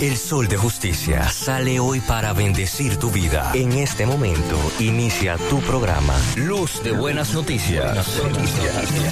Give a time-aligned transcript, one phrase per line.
[0.00, 3.50] El sol de justicia sale hoy para bendecir tu vida.
[3.52, 6.16] En este momento inicia tu programa.
[6.36, 8.18] Luz de buenas noticias.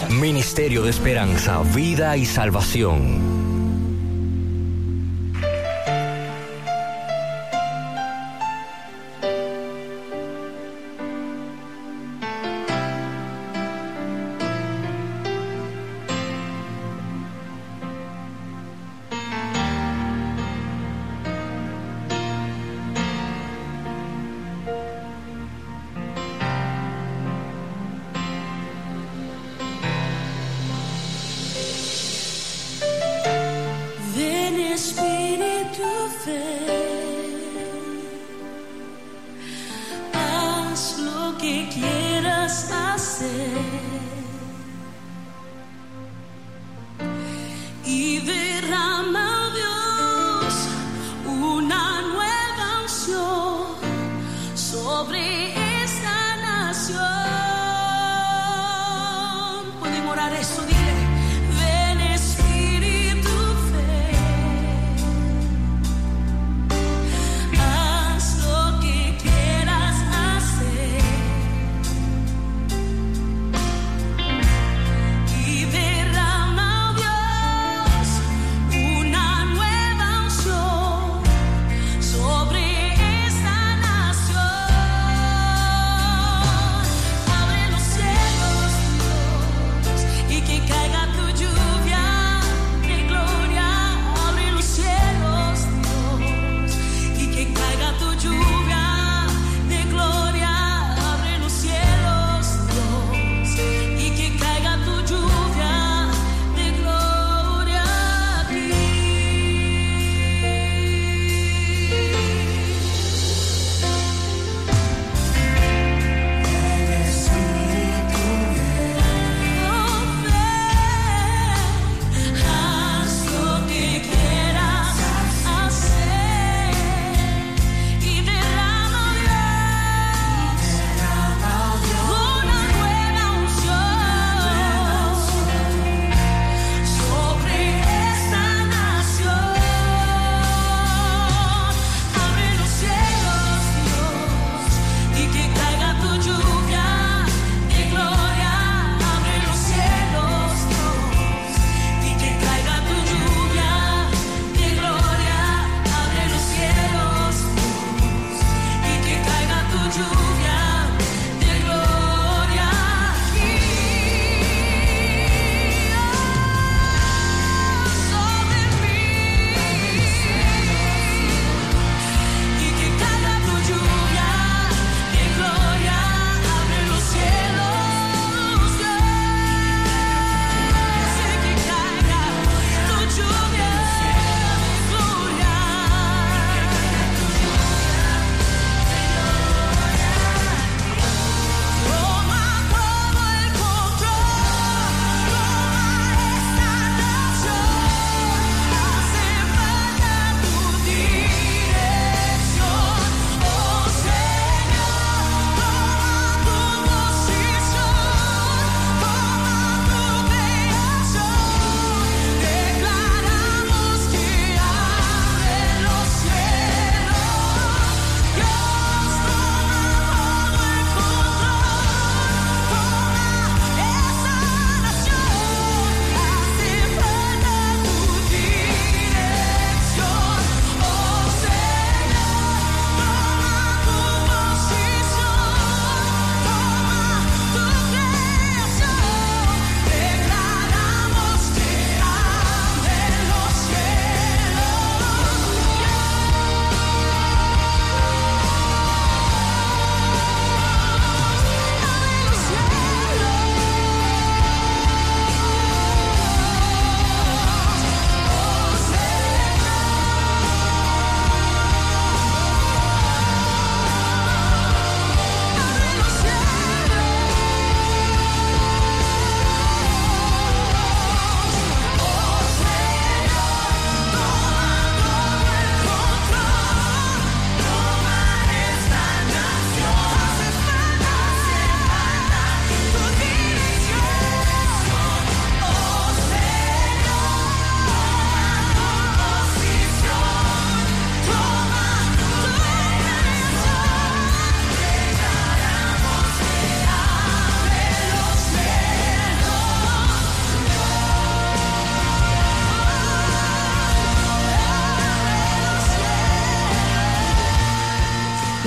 [0.08, 3.47] Ministerio de Esperanza, Vida y Salvación.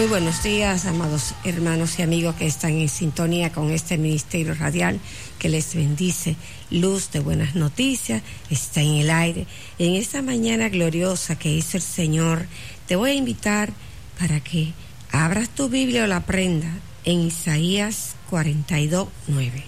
[0.01, 5.00] Muy buenos días, amados hermanos y amigos que están en sintonía con este ministerio radial
[5.38, 6.36] que les bendice.
[6.71, 9.45] Luz de buenas noticias está en el aire.
[9.77, 12.48] En esta mañana gloriosa que hizo el Señor,
[12.88, 13.74] te voy a invitar
[14.18, 14.74] para que
[15.12, 19.63] abras tu Biblia o la prenda en Isaías 42, 9.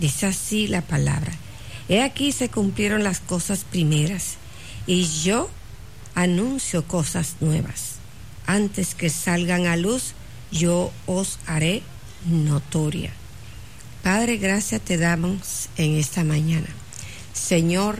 [0.00, 1.30] Dice así la palabra.
[1.88, 4.38] He aquí se cumplieron las cosas primeras
[4.88, 5.48] y yo
[6.16, 7.95] anuncio cosas nuevas
[8.46, 10.14] antes que salgan a luz,
[10.50, 11.82] yo os haré
[12.24, 13.12] notoria.
[14.02, 16.68] Padre, gracias te damos en esta mañana.
[17.32, 17.98] Señor,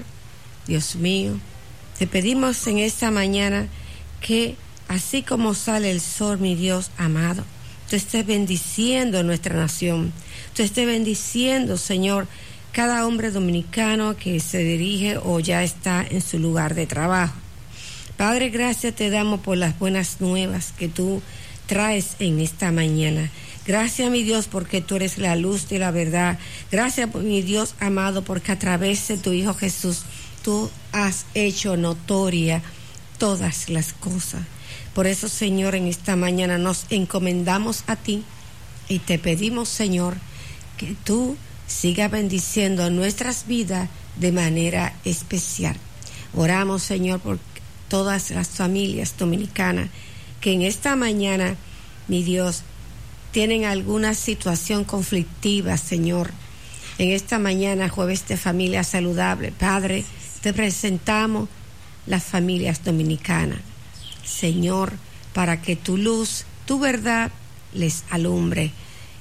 [0.67, 1.39] Dios mío,
[1.99, 3.69] te pedimos en esta mañana
[4.21, 4.57] que
[4.89, 7.45] así como sale el sol, mi Dios amado,
[7.91, 10.13] tú estés bendiciendo nuestra nación,
[10.55, 12.27] tú estés bendiciendo, Señor,
[12.73, 17.35] cada hombre dominicano que se dirige o ya está en su lugar de trabajo.
[18.17, 21.21] Padre, gracias te damos por las buenas nuevas que tú
[21.67, 23.31] traes en esta mañana.
[23.67, 26.39] Gracias, mi Dios, porque tú eres la luz de la verdad.
[26.73, 30.05] Gracias, mi Dios amado, porque a través de tu Hijo Jesús
[30.43, 32.63] tú has hecho notoria
[33.19, 34.41] todas las cosas.
[34.95, 38.25] Por eso, Señor, en esta mañana nos encomendamos a ti
[38.89, 40.17] y te pedimos, Señor,
[40.79, 41.37] que tú
[41.67, 45.77] sigas bendiciendo nuestras vidas de manera especial.
[46.35, 47.39] Oramos, Señor, por
[47.89, 49.89] todas las familias dominicanas
[50.41, 51.57] que en esta mañana,
[52.09, 52.63] mi Dios,
[53.33, 56.31] tienen alguna situación conflictiva, Señor.
[56.99, 60.05] En esta mañana, jueves de familia saludable, Padre,
[60.41, 61.49] te presentamos
[62.07, 63.59] las familias dominicanas.
[64.25, 64.93] Señor,
[65.33, 67.31] para que tu luz, tu verdad
[67.75, 68.73] les alumbre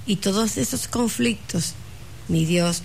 [0.05, 1.73] y todos esos conflictos,
[2.27, 2.83] mi Dios,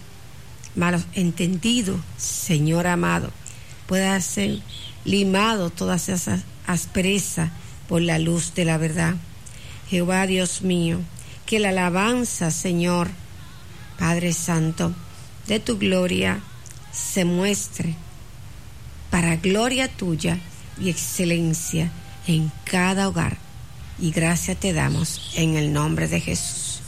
[0.75, 3.31] malos entendidos, Señor amado,
[3.87, 4.61] pueda ser
[5.05, 7.51] limado todas esas asperezas
[7.89, 9.15] por la luz de la verdad.
[9.89, 11.01] Jehová Dios mío,
[11.47, 13.09] que la alabanza, Señor,
[13.99, 14.95] Padre Santo,
[15.47, 16.41] de tu gloria
[16.93, 17.97] se muestre
[19.11, 20.39] para gloria tuya
[20.81, 21.91] y excelencia
[22.27, 23.37] en cada hogar.
[23.99, 26.80] Y gracias te damos en el nombre de Jesús.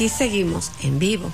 [0.00, 1.30] Aquí seguimos en vivo.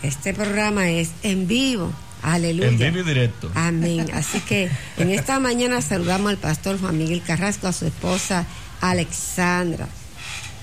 [0.00, 1.92] Este programa es en vivo.
[2.22, 2.68] Aleluya.
[2.68, 3.50] En vivo y directo.
[3.56, 4.08] Amén.
[4.14, 8.46] Así que en esta mañana saludamos al pastor Juan Miguel Carrasco, a su esposa
[8.80, 9.88] Alexandra.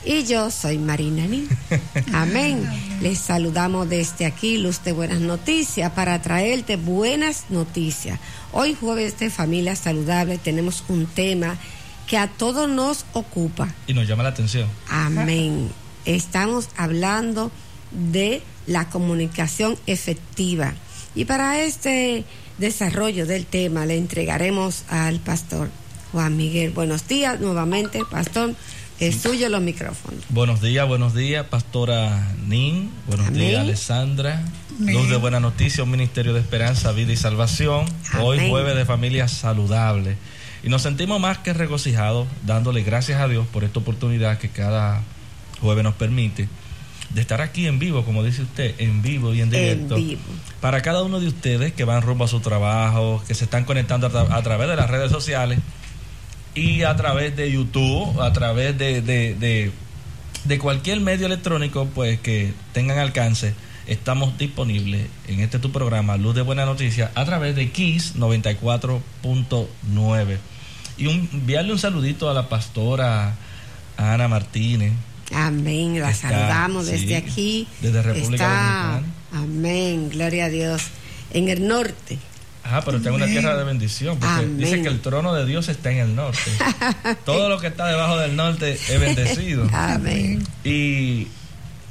[0.06, 1.50] Y yo soy Marina Nin.
[2.14, 2.64] Amén.
[3.02, 8.18] Les saludamos desde aquí, Luz de Buenas Noticias, para traerte buenas noticias.
[8.54, 11.58] Hoy jueves de familia saludable tenemos un tema
[12.08, 13.68] que a todos nos ocupa.
[13.88, 14.70] Y nos llama la atención.
[14.88, 15.70] Amén.
[16.06, 17.52] Estamos hablando
[17.92, 20.74] de la comunicación efectiva.
[21.16, 22.24] Y para este
[22.58, 25.70] desarrollo del tema le entregaremos al pastor
[26.12, 26.72] Juan Miguel.
[26.72, 28.56] Buenos días nuevamente, pastor.
[29.00, 30.24] Es suyo los micrófonos.
[30.30, 32.92] Buenos días, buenos días, pastora Nin.
[33.08, 34.44] Buenos días, Alessandra.
[34.80, 37.86] Luz de Buena Noticia, un Ministerio de Esperanza, Vida y Salvación.
[38.20, 40.18] Hoy jueves de familia saludable.
[40.64, 45.02] Y nos sentimos más que regocijados, dándole gracias a Dios por esta oportunidad que cada
[45.62, 46.48] jueves nos permite
[47.14, 49.98] de estar aquí en vivo, como dice usted, en vivo y en directo.
[50.62, 54.08] Para cada uno de ustedes que van rumbo a su trabajo, que se están conectando
[54.08, 55.60] a, través de las redes sociales
[56.56, 59.72] y a través de YouTube, a través de, de,
[60.46, 63.54] de, cualquier medio electrónico, pues que tengan alcance.
[63.88, 70.38] Estamos disponibles en este tu programa, Luz de Buena Noticia, a través de Kiss 94.9.
[70.98, 73.36] Y un, enviarle un saludito a la pastora
[73.98, 74.94] Ana Martínez,
[75.34, 77.68] Amén, la saludamos desde aquí.
[77.82, 79.04] Desde República Dominicana.
[79.34, 80.84] Amén, gloria a Dios.
[81.34, 82.18] En el norte.
[82.64, 85.68] Ah, pero está en una tierra de bendición, porque dice que el trono de Dios
[85.68, 86.52] está en el norte.
[87.26, 89.68] Todo lo que está debajo del norte es bendecido.
[89.74, 90.44] Amén.
[90.64, 91.28] Y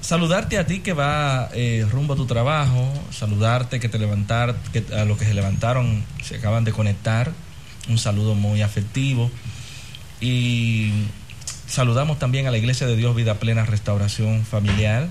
[0.00, 4.84] saludarte a ti que va eh, rumbo a tu trabajo, saludarte que te levantar, que
[4.94, 7.32] a los que se levantaron se acaban de conectar,
[7.88, 9.30] un saludo muy afectivo.
[10.20, 10.92] Y
[11.70, 15.06] Saludamos también a la Iglesia de Dios Vida Plena Restauración Familiar,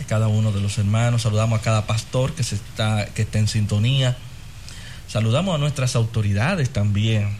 [0.00, 3.40] a cada uno de los hermanos, saludamos a cada pastor que, se está, que está
[3.40, 4.16] en sintonía,
[5.08, 7.30] saludamos a nuestras autoridades también,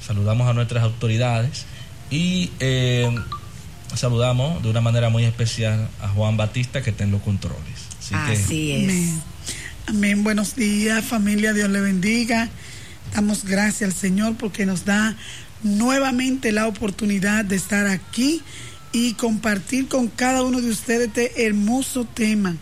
[0.00, 1.66] saludamos a nuestras autoridades
[2.08, 3.12] y eh,
[3.96, 7.58] saludamos de una manera muy especial a Juan Batista que está en los controles.
[8.12, 8.84] Así, es.
[8.84, 9.22] Amén.
[9.88, 10.22] Amén.
[10.22, 12.48] Buenos días familia, Dios le bendiga.
[13.12, 15.16] Damos gracias al Señor porque nos da
[15.62, 18.42] nuevamente la oportunidad de estar aquí
[18.92, 22.56] y compartir con cada uno de ustedes este hermoso tema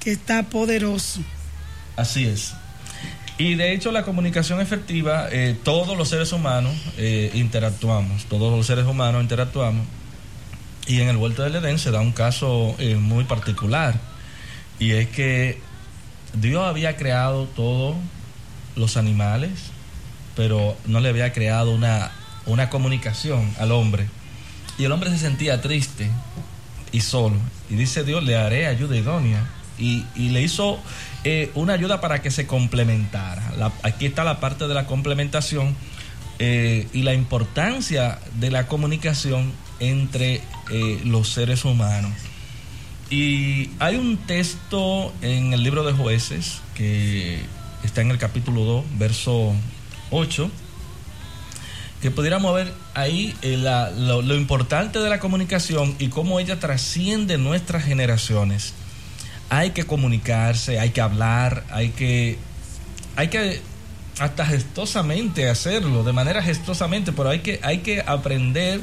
[0.00, 1.20] que está poderoso.
[1.96, 2.54] Así es.
[3.38, 8.66] Y de hecho la comunicación efectiva, eh, todos los seres humanos eh, interactuamos, todos los
[8.66, 9.86] seres humanos interactuamos.
[10.86, 13.98] Y en el vuelto del Edén se da un caso eh, muy particular.
[14.78, 15.60] Y es que
[16.32, 17.96] Dios había creado todos
[18.76, 19.50] los animales,
[20.36, 22.12] pero no le había creado una
[22.46, 24.06] una comunicación al hombre.
[24.78, 26.10] Y el hombre se sentía triste
[26.92, 27.36] y solo.
[27.68, 29.44] Y dice Dios, le haré ayuda idónea.
[29.78, 30.78] Y, le hizo
[31.24, 33.42] eh, una ayuda para que se complementara.
[33.82, 35.76] aquí está la parte de la complementación
[36.38, 42.12] eh, y la importancia de la comunicación entre eh, los seres humanos.
[43.10, 47.40] Y hay un texto en el libro de jueces que
[47.84, 49.54] está en el capítulo 2, verso
[50.10, 50.50] 8
[52.00, 57.84] que pudiéramos ver ahí eh, lo, importante de la comunicación y cómo ella trasciende nuestras
[57.84, 58.74] generaciones.
[59.48, 62.38] Hay que comunicarse, hay que hablar, hay que,
[63.16, 63.60] hay que
[64.18, 68.80] hasta gestosamente hacerlo, de manera gestosamente, pero hay que, hay que aprender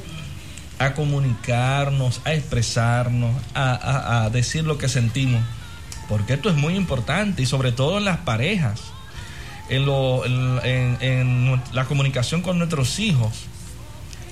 [0.80, 5.44] a comunicarnos, a expresarnos, a decir lo que sentimos,
[6.10, 8.82] porque esto es muy importante y sobre todo en las parejas
[9.70, 13.46] en, lo, en, la comunicación con nuestros hijos.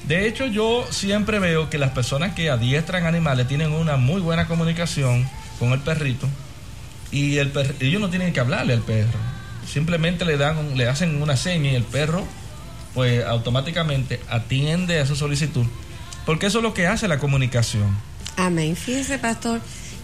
[0.08, 4.48] De hecho, yo siempre veo que las personas que adiestran animales tienen una muy buena
[4.48, 6.28] comunicación con el perrito
[7.12, 9.20] y el ellos no tienen que hablarle al perro.
[9.72, 12.26] Simplemente le dan, le hacen una seña y el perro,
[12.94, 15.66] pues automáticamente atiende a su solicitud.
[16.26, 17.96] Porque eso es lo que hace la comunicación.
[18.38, 18.76] Amén.
[18.76, 19.62] Fíjese, pastor,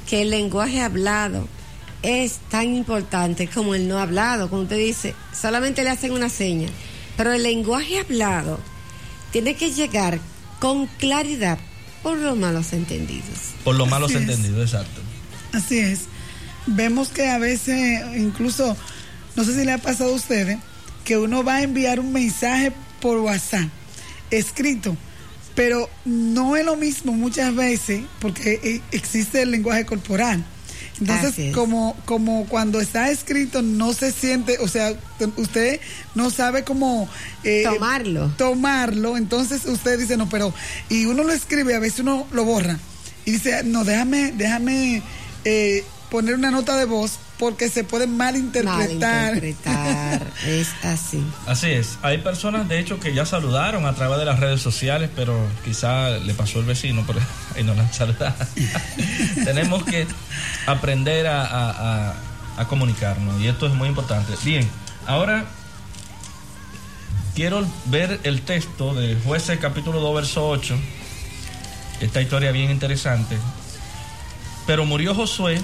[0.08, 1.48] que el lenguaje hablado
[2.08, 4.50] es tan importante como el no hablado.
[4.50, 6.70] Como usted dice, solamente le hacen una seña.
[7.18, 8.60] Pero el lenguaje hablado
[9.32, 10.20] tiene que llegar
[10.60, 11.60] con claridad
[12.04, 13.56] por los malos entendidos.
[13.66, 15.02] Por los malos entendidos, exacto.
[15.52, 16.04] Así es.
[16.66, 18.78] Vemos que a veces, incluso,
[19.36, 20.58] no sé si le ha pasado a ustedes,
[21.04, 22.72] que uno va a enviar un mensaje
[23.02, 23.68] por WhatsApp
[24.32, 24.96] escrito,
[25.56, 30.46] pero no es lo mismo muchas veces porque eh, existe el lenguaje corporal
[31.00, 34.94] entonces, como, como cuando está escrito no se siente, o sea,
[35.36, 35.80] usted
[36.16, 37.08] no sabe cómo
[37.44, 38.32] eh, tomarlo.
[38.38, 40.54] Tomarlo, entonces usted dice, no, pero,
[40.90, 42.80] y uno lo escribe, a veces uno lo borra.
[43.26, 45.02] y dice, no, déjame, déjame
[45.46, 49.36] eh, poner una nota de voz porque se puede malinterpretar.
[49.36, 51.24] Malinterpretar, es así.
[51.46, 51.98] Así es.
[52.02, 56.10] Hay personas, de hecho, que ya saludaron a través de las redes sociales, pero quizá
[56.18, 57.20] le pasó el vecino, pero
[57.56, 58.36] ahí no la han saludado.
[59.46, 60.08] Tenemos que
[60.66, 62.14] aprender a, a,
[62.58, 64.34] a, comunicarnos y esto es muy importante.
[64.44, 64.68] Bien,
[65.06, 65.46] ahora
[67.36, 70.76] quiero ver el texto de Jueces capítulo 2, verso 8.
[72.02, 73.38] Esta historia bien interesante.
[74.66, 75.62] Pero murió Josué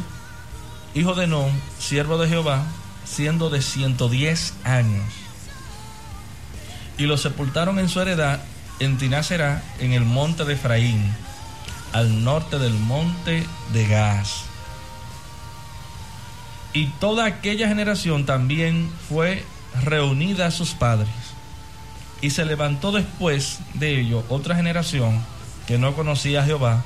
[0.96, 2.64] hijo de Non, siervo de Jehová,
[3.06, 5.04] siendo de 110 años.
[6.98, 8.40] Y lo sepultaron en su heredad
[8.80, 11.04] en Tinacera, en el monte de Efraín,
[11.94, 14.44] al norte del monte de Gaz.
[16.74, 19.46] Y toda aquella generación también fue
[19.84, 21.10] reunida a sus padres.
[22.22, 25.24] Y se levantó después de ello otra generación
[25.68, 26.84] que no conocía a Jehová,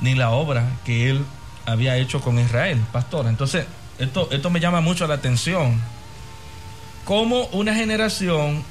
[0.00, 1.24] ni la obra que él
[1.66, 3.26] había hecho con Israel, pastor.
[3.26, 3.66] Entonces,
[3.98, 5.80] esto, esto me llama mucho la atención.
[7.04, 8.64] Como una generación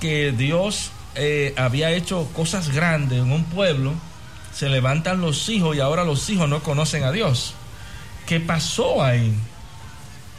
[0.00, 3.94] que Dios eh, había hecho cosas grandes en un pueblo,
[4.52, 7.54] se levantan los hijos y ahora los hijos no conocen a Dios.
[8.26, 9.34] ¿Qué pasó ahí?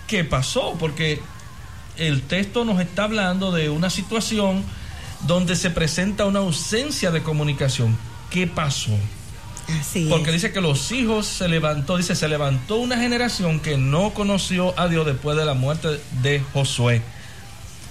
[0.08, 0.76] ¿Qué pasó?
[0.80, 1.22] Porque
[1.98, 4.64] el texto nos está hablando de una situación
[5.22, 7.98] donde se presenta una ausencia de comunicación.
[8.30, 8.98] ¿Qué pasó?
[10.10, 14.78] Porque dice que los hijos se levantó, dice, se levantó una generación que no conoció
[14.80, 17.02] a Dios después de la muerte de Josué.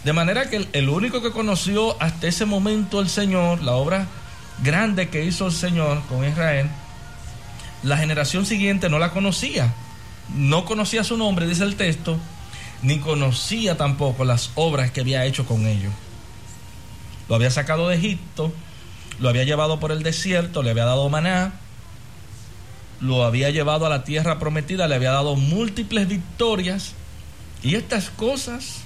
[0.05, 4.07] De manera que el, único que conoció hasta ese momento el Señor, la obra
[4.63, 6.69] grande que hizo el Señor con Israel,
[7.83, 9.73] la generación siguiente no la conocía.
[10.35, 12.19] No conocía su nombre, dice el texto,
[12.83, 15.93] ni conocía tampoco las obras que había hecho con ellos.
[17.29, 18.53] Lo había sacado de Egipto,
[19.19, 21.55] lo había llevado por el desierto, le había dado maná,
[23.01, 26.93] lo había llevado a la tierra prometida, le había dado múltiples victorias
[27.63, 28.77] y estas cosas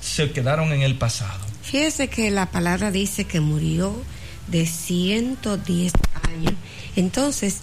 [0.00, 1.44] se quedaron en el pasado.
[1.62, 3.94] Fíjese que la palabra dice que murió
[4.48, 6.54] de 110 años.
[6.94, 7.58] Entonces,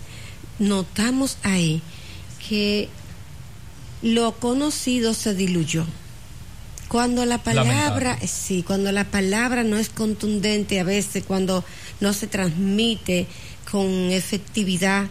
[0.60, 1.82] notamos ahí
[2.47, 2.89] que
[4.02, 5.86] lo conocido se diluyó.
[6.89, 11.63] Cuando la palabra, sí, cuando la palabra no es contundente a veces, cuando
[12.02, 13.26] no se transmite
[13.73, 15.07] con efectividad,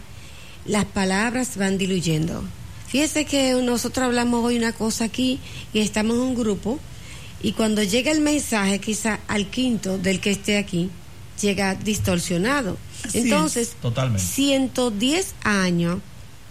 [0.66, 2.44] las palabras van diluyendo.
[2.86, 5.40] Fíjese que nosotros hablamos hoy una cosa aquí
[5.72, 6.78] y estamos en un grupo
[7.42, 10.90] y cuando llega el mensaje quizá al quinto del que esté aquí,
[11.40, 12.78] llega distorsionado.
[13.14, 14.24] Entonces, totalmente.
[14.24, 15.98] 110 años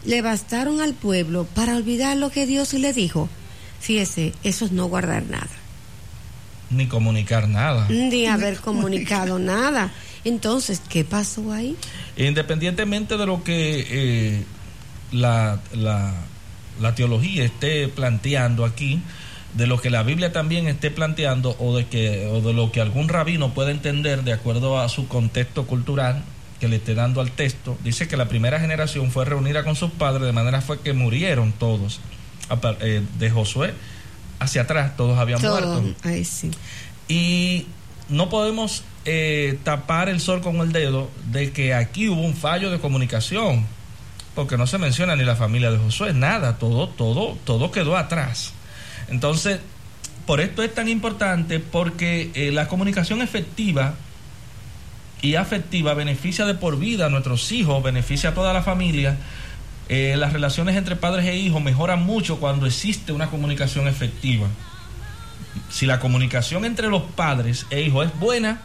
[0.04, 3.30] le bastaron al pueblo para olvidar lo que Dios le dijo.
[3.80, 5.48] Fíjese, eso es no guardar nada.
[6.72, 7.88] Ni comunicar nada.
[7.88, 9.94] Ni haber comunicado nada.
[10.24, 11.76] Entonces, ¿qué pasó ahí?
[12.18, 14.44] Independientemente de lo que eh,
[15.12, 19.02] la, la, teología esté planteando aquí,
[19.56, 22.82] de lo que la Biblia también esté planteando o de que o de lo que
[22.82, 26.24] algún rabino pueda entender de acuerdo a su contexto cultural
[26.60, 29.92] que le esté dando al texto, dice que la primera generación fue reunida con sus
[29.92, 32.00] padres, de manera fue que murieron todos.
[32.82, 33.74] Eh, de Josué
[34.40, 35.84] hacia atrás, todos habían muerto.
[36.04, 36.52] Ahí sí.
[37.08, 37.66] Y
[38.10, 42.70] no podemos eh, tapar el sol con el dedo de que aquí hubo un fallo
[42.72, 43.66] de comunicación,
[44.36, 48.54] porque no se menciona ni la familia de Josué, nada, todo, todo, todo quedó atrás.
[49.10, 49.60] Entonces,
[50.26, 53.96] por esto es tan importante, porque eh, la comunicación efectiva
[55.22, 59.18] y afectiva beneficia de por vida a nuestros hijos, beneficia a toda la familia.
[59.90, 64.48] Eh, las relaciones entre padres e hijos mejoran mucho cuando existe una comunicación efectiva.
[65.70, 68.62] Si la comunicación entre los padres e hijos es buena,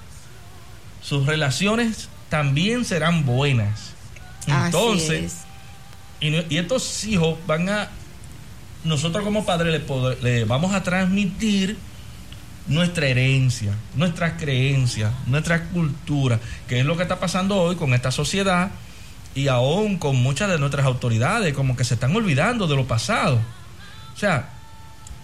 [1.07, 3.93] sus relaciones también serán buenas.
[4.47, 5.39] Entonces,
[6.21, 7.89] y, estos hijos van a,
[8.83, 9.83] nosotros como padres
[10.23, 11.79] le, vamos a transmitir
[12.67, 18.11] nuestra herencia, nuestras creencias, nuestra cultura, que es lo que está pasando hoy con esta
[18.11, 18.71] sociedad
[19.37, 23.41] y aún con muchas de nuestras autoridades, como que se están olvidando de lo pasado.
[24.13, 24.56] O sea,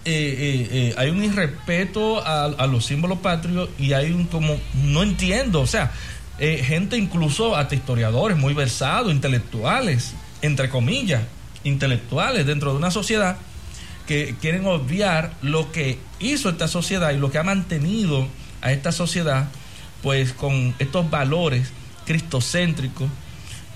[0.05, 5.03] eh, eh, eh, hay un irrespeto a, los símbolos patrios y hay un como, no
[5.03, 5.93] entiendo, o sea,
[6.38, 11.23] gente incluso hasta historiadores muy versados, intelectuales, entre comillas,
[11.62, 13.37] intelectuales dentro de una sociedad
[14.09, 18.27] que quieren obviar lo que hizo esta sociedad y lo que ha mantenido
[18.61, 19.49] a esta sociedad
[20.03, 21.71] pues con estos valores
[22.07, 23.09] cristocéntricos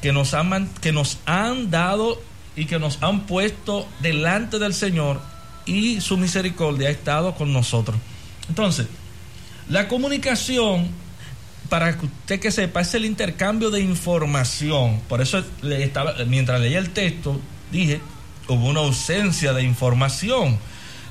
[0.02, 2.20] que nos han, que nos han dado
[2.56, 5.20] y que nos han puesto delante del Señor
[5.66, 7.98] y su misericordia ha estado con nosotros.
[8.48, 8.86] Entonces,
[9.68, 10.88] la comunicación
[11.68, 15.00] para que usted que sepa, es el intercambio de información.
[15.08, 17.40] Por eso estaba, mientras leía el texto,
[17.72, 18.00] dije,
[18.48, 20.58] hubo una ausencia de información.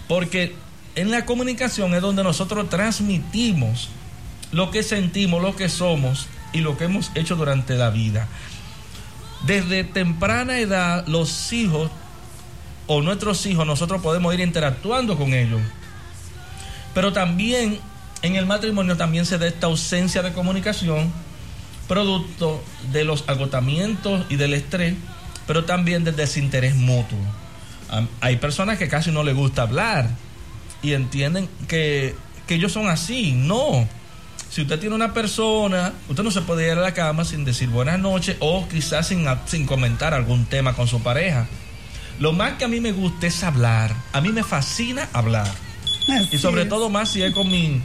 [0.07, 0.55] Porque
[0.95, 3.89] en la comunicación es donde nosotros transmitimos
[4.51, 8.27] lo que sentimos, lo que somos y lo que hemos hecho durante la vida.
[9.45, 11.91] Desde temprana edad, los hijos
[12.87, 15.61] o nuestros hijos, nosotros podemos ir interactuando con ellos.
[16.93, 17.79] Pero también
[18.21, 21.11] en el matrimonio también se da esta ausencia de comunicación,
[21.87, 24.95] producto de los agotamientos y del estrés,
[25.45, 27.19] pero también del desinterés mutuo.
[28.21, 30.09] Hay personas que casi no les gusta hablar
[30.81, 32.15] y entienden que,
[32.47, 33.33] que ellos son así.
[33.33, 33.87] No.
[34.49, 37.69] Si usted tiene una persona, usted no se puede ir a la cama sin decir
[37.69, 41.45] buenas noches o quizás sin, sin comentar algún tema con su pareja.
[42.19, 43.95] Lo más que a mí me gusta es hablar.
[44.13, 45.51] A mí me fascina hablar.
[46.32, 47.82] y sobre todo más si es con mi,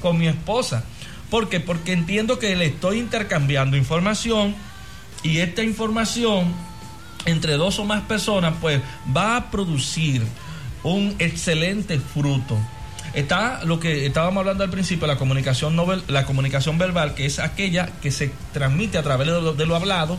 [0.00, 0.84] con mi esposa.
[1.30, 1.60] ¿Por qué?
[1.60, 4.54] Porque entiendo que le estoy intercambiando información
[5.22, 6.52] y esta información
[7.24, 8.82] entre dos o más personas pues
[9.16, 10.22] va a producir
[10.82, 12.58] un excelente fruto.
[13.14, 17.38] Está lo que estábamos hablando al principio, la comunicación, novel, la comunicación verbal, que es
[17.38, 20.18] aquella que se transmite a través de lo, de lo hablado,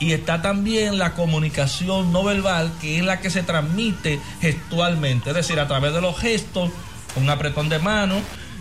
[0.00, 5.36] y está también la comunicación no verbal, que es la que se transmite gestualmente, es
[5.36, 6.70] decir, a través de los gestos,
[7.16, 8.20] un apretón de mano,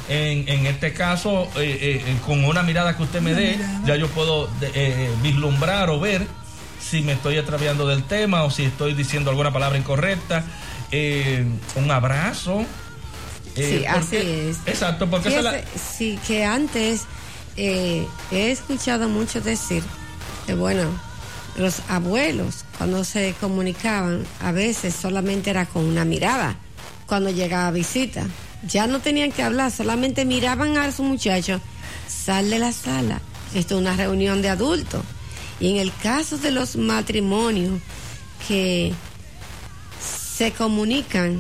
[0.10, 3.95] en, en este caso, eh, eh, eh, con una mirada que usted me dé, ya
[3.95, 4.50] yo puedo
[5.21, 6.26] vislumbrar o ver
[6.80, 10.45] si me estoy extraviando del tema o si estoy diciendo alguna palabra incorrecta.
[11.76, 12.65] un abrazo.
[13.54, 14.58] sí, así es.
[14.65, 15.30] Exacto, porque
[15.76, 17.04] Sí, que antes
[17.58, 19.84] he escuchado mucho decir
[20.45, 20.89] que, bueno,
[21.57, 26.55] los abuelos, cuando se comunicaban, a veces solamente era con una mirada,
[27.07, 28.25] cuando llegaba visita.
[28.67, 31.59] Ya no tenían que hablar, solamente miraban a su muchacho,
[32.07, 33.21] sal de la sala,
[33.53, 35.03] esto es una reunión de adultos.
[35.59, 37.81] Y en el caso de los matrimonios
[38.47, 38.93] que
[40.37, 41.39] se comunican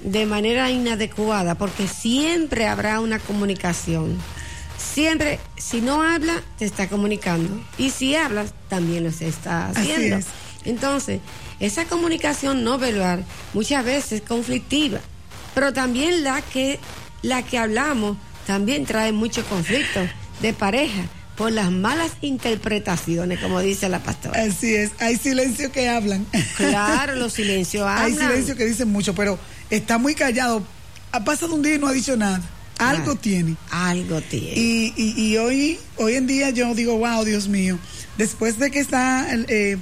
[0.00, 4.16] de manera inadecuada, porque siempre habrá una comunicación
[4.92, 7.60] siempre, si no habla, te está comunicando.
[7.76, 10.18] Y si hablas, también lo está haciendo.
[10.64, 11.20] Entonces,
[11.60, 13.24] esa comunicación no verbal
[13.54, 15.00] muchas veces es conflictiva,
[15.54, 16.78] pero también la que,
[17.22, 20.00] la que hablamos también trae mucho conflicto
[20.40, 21.02] de pareja
[21.36, 24.42] por las malas interpretaciones, como dice la pastora.
[24.42, 26.26] Así es, hay silencio que hablan.
[26.56, 28.04] Claro, los silencios hablan.
[28.06, 29.38] Hay silencio que dicen mucho, pero
[29.70, 30.64] está muy callado.
[31.12, 32.40] Ha pasado un día y no ha dicho nada.
[32.78, 33.56] Algo tiene.
[33.70, 34.52] Algo tiene.
[34.54, 37.78] Y, y, hoy, hoy en día yo digo, wow, Dios mío,
[38.16, 39.76] después de que está, eh,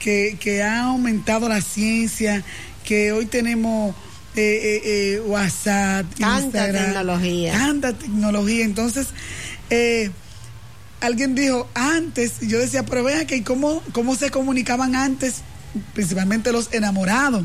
[0.00, 2.44] que, ha aumentado la ciencia,
[2.84, 3.94] que hoy tenemos
[4.36, 7.52] eh, eh, WhatsApp, tanta tecnología.
[7.52, 8.64] Tanta tecnología.
[8.64, 9.08] Entonces,
[11.00, 15.42] alguien dijo antes, y yo decía, pero vean que cómo, cómo se comunicaban antes,
[15.92, 17.44] principalmente los enamorados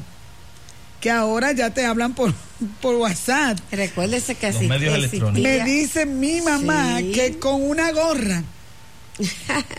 [1.03, 2.33] que ahora ya te hablan por,
[2.81, 3.59] por WhatsApp.
[3.73, 8.41] Recuérdese que así Me dice mi mamá que con una gorra.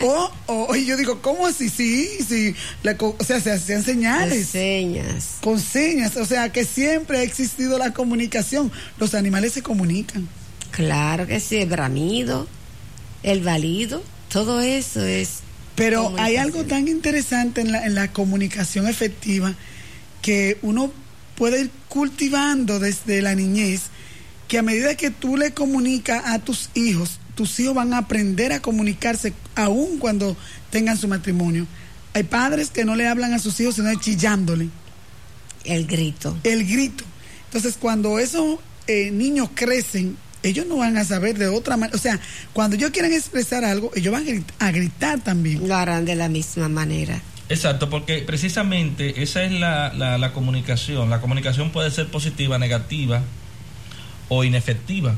[0.03, 1.67] o, o, y yo digo, ¿cómo así?
[1.69, 2.53] Sí, sí.
[2.99, 4.49] o sea, se hacían señales.
[4.49, 5.37] señas.
[5.41, 6.15] Con señas.
[6.15, 8.71] O sea, que siempre ha existido la comunicación.
[8.99, 10.29] Los animales se comunican.
[10.69, 12.47] Claro que sí, el bramido,
[13.23, 15.39] el valido, todo eso es.
[15.73, 19.55] Pero hay algo tan interesante en la, en la comunicación efectiva
[20.21, 20.91] que uno
[21.35, 23.83] puede ir cultivando desde la niñez,
[24.47, 28.53] que a medida que tú le comunicas a tus hijos, tus hijos van a aprender
[28.53, 30.35] a comunicarse aún cuando
[30.69, 31.67] tengan su matrimonio.
[32.13, 34.69] Hay padres que no le hablan a sus hijos sino chillándole.
[35.63, 36.37] El grito.
[36.43, 37.03] El grito.
[37.45, 41.97] Entonces, cuando esos eh, niños crecen, ellos no van a saber de otra manera.
[41.97, 42.19] O sea,
[42.53, 45.67] cuando ellos quieren expresar algo, ellos van a gritar, a gritar también.
[45.67, 47.21] Lo harán de la misma manera.
[47.47, 51.09] Exacto, porque precisamente esa es la, la, comunicación.
[51.09, 53.21] La comunicación puede ser positiva, negativa
[54.29, 55.15] o inefectiva.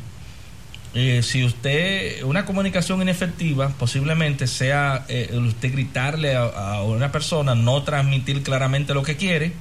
[0.94, 7.84] Eh, si usted, una comunicación inefectiva, posiblemente sea eh, usted gritarle a, una persona, no
[7.84, 9.54] transmitir claramente lo que quiere,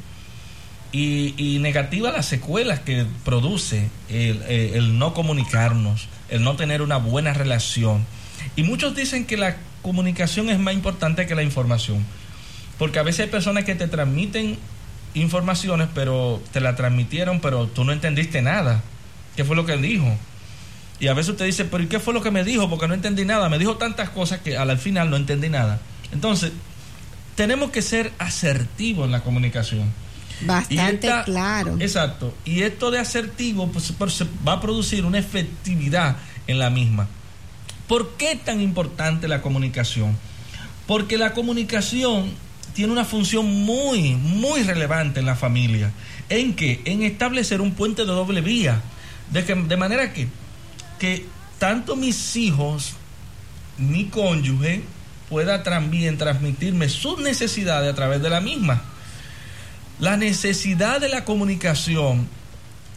[0.90, 6.96] y, y negativa las secuelas que produce eh, el no comunicarnos, el no tener una
[6.96, 8.04] buena relación.
[8.56, 12.04] Y muchos dicen que la comunicación es más importante que la información.
[12.78, 14.58] Porque a veces hay personas que te transmiten
[15.14, 18.82] informaciones, pero te la transmitieron, pero tú no entendiste nada.
[19.34, 20.16] ¿Qué fue lo que él dijo?
[20.98, 22.68] Y a veces usted dice, pero ¿y qué fue lo que me dijo?
[22.70, 23.48] Porque no entendí nada.
[23.48, 25.80] Me dijo tantas cosas que al final no entendí nada.
[26.12, 26.52] Entonces,
[27.34, 29.92] tenemos que ser asertivos en la comunicación.
[30.42, 31.76] Bastante claro.
[31.80, 32.34] Exacto.
[32.44, 33.92] Y esto de asertivo pues,
[34.46, 37.08] va a producir una efectividad en la misma.
[37.88, 40.16] ¿Por qué es tan importante la comunicación?
[40.86, 42.32] Porque la comunicación
[42.76, 45.92] tiene una función muy, muy relevante en la familia.
[46.28, 46.82] ¿En qué?
[46.84, 48.82] En establecer un puente de doble vía.
[49.30, 50.28] De, que, de manera que,
[50.98, 51.24] que
[51.58, 52.92] tanto mis hijos,
[53.78, 54.82] mi cónyuge,
[55.30, 58.82] pueda también transmitirme sus necesidades a través de la misma.
[59.98, 62.28] La necesidad de la comunicación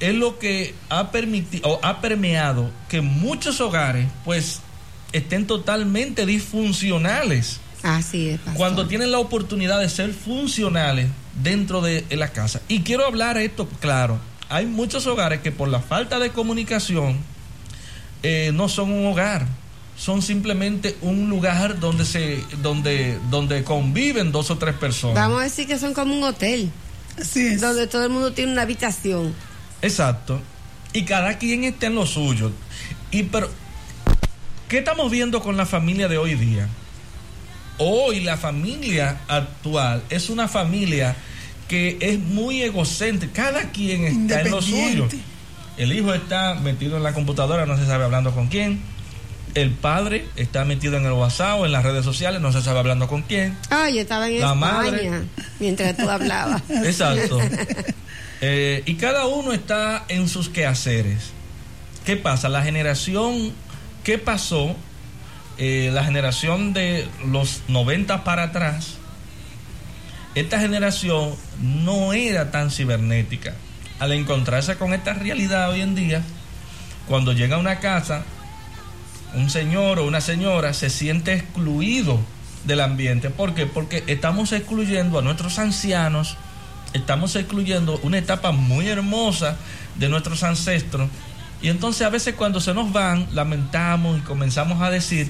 [0.01, 4.59] es lo que ha permitido o ha permeado que muchos hogares pues
[5.13, 7.61] estén totalmente disfuncionales.
[7.83, 8.39] Así es.
[8.55, 11.07] Cuando tienen la oportunidad de ser funcionales
[11.41, 12.61] dentro de la casa.
[12.67, 14.19] Y quiero hablar esto claro.
[14.49, 17.17] Hay muchos hogares que por la falta de comunicación
[18.23, 19.45] eh, no son un hogar,
[19.95, 25.15] son simplemente un lugar donde se donde donde conviven dos o tres personas.
[25.15, 26.71] Vamos a decir que son como un hotel.
[27.19, 27.61] Así es.
[27.61, 29.33] Donde todo el mundo tiene una habitación.
[29.81, 30.41] Exacto.
[30.93, 32.51] Y cada quien está en lo suyo.
[33.11, 33.49] Y pero
[34.67, 36.67] ¿qué estamos viendo con la familia de hoy día?
[37.79, 41.15] Hoy la familia actual es una familia
[41.69, 43.43] que es muy egocéntrica.
[43.43, 45.07] Cada quien está en lo suyo.
[45.77, 48.81] El hijo está metido en la computadora, no se sabe hablando con quién.
[49.55, 52.79] El padre está metido en el WhatsApp o en las redes sociales, no se sabe
[52.79, 53.57] hablando con quién.
[53.69, 55.11] Ah, yo estaba en La España madre.
[55.59, 56.61] mientras tú hablabas.
[56.69, 57.39] Exacto.
[58.41, 61.31] Eh, y cada uno está en sus quehaceres.
[62.05, 62.49] ¿Qué pasa?
[62.49, 63.53] La generación,
[64.03, 64.75] ¿qué pasó?
[65.61, 68.95] Eh, la generación de los 90 para atrás,
[70.33, 73.55] esta generación no era tan cibernética.
[73.99, 76.23] Al encontrarse con esta realidad hoy en día,
[77.09, 78.23] cuando llega a una casa,
[79.33, 82.21] un señor o una señora se siente excluido
[82.63, 83.29] del ambiente.
[83.29, 83.65] ¿Por qué?
[83.65, 86.37] Porque estamos excluyendo a nuestros ancianos,
[86.93, 89.57] estamos excluyendo una etapa muy hermosa
[89.95, 91.09] de nuestros ancestros.
[91.61, 95.29] Y entonces a veces cuando se nos van, lamentamos y comenzamos a decir,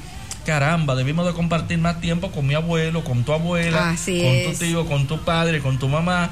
[0.53, 4.57] caramba, debimos de compartir más tiempo con mi abuelo, con tu abuela, Así con es.
[4.59, 6.31] tu tío, con tu padre, con tu mamá,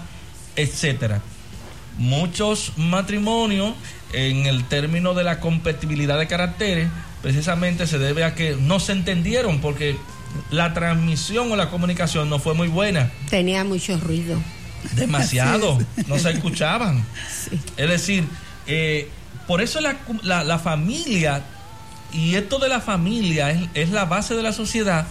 [0.55, 1.21] etcétera.
[1.99, 3.73] Muchos matrimonios,
[4.13, 6.89] en el término de la compatibilidad de caracteres,
[7.21, 9.97] precisamente se debe a que no se entendieron porque
[10.49, 13.11] la transmisión o la comunicación no fue muy buena.
[13.29, 14.39] Tenía mucho ruido.
[14.95, 15.77] Demasiado,
[16.07, 17.05] no se escuchaban.
[17.49, 17.59] Sí.
[17.77, 18.25] Es decir,
[18.65, 19.09] eh,
[19.47, 21.41] por eso la, la- la familia,
[22.13, 25.07] y esto de la familia es, es la base de la sociedad,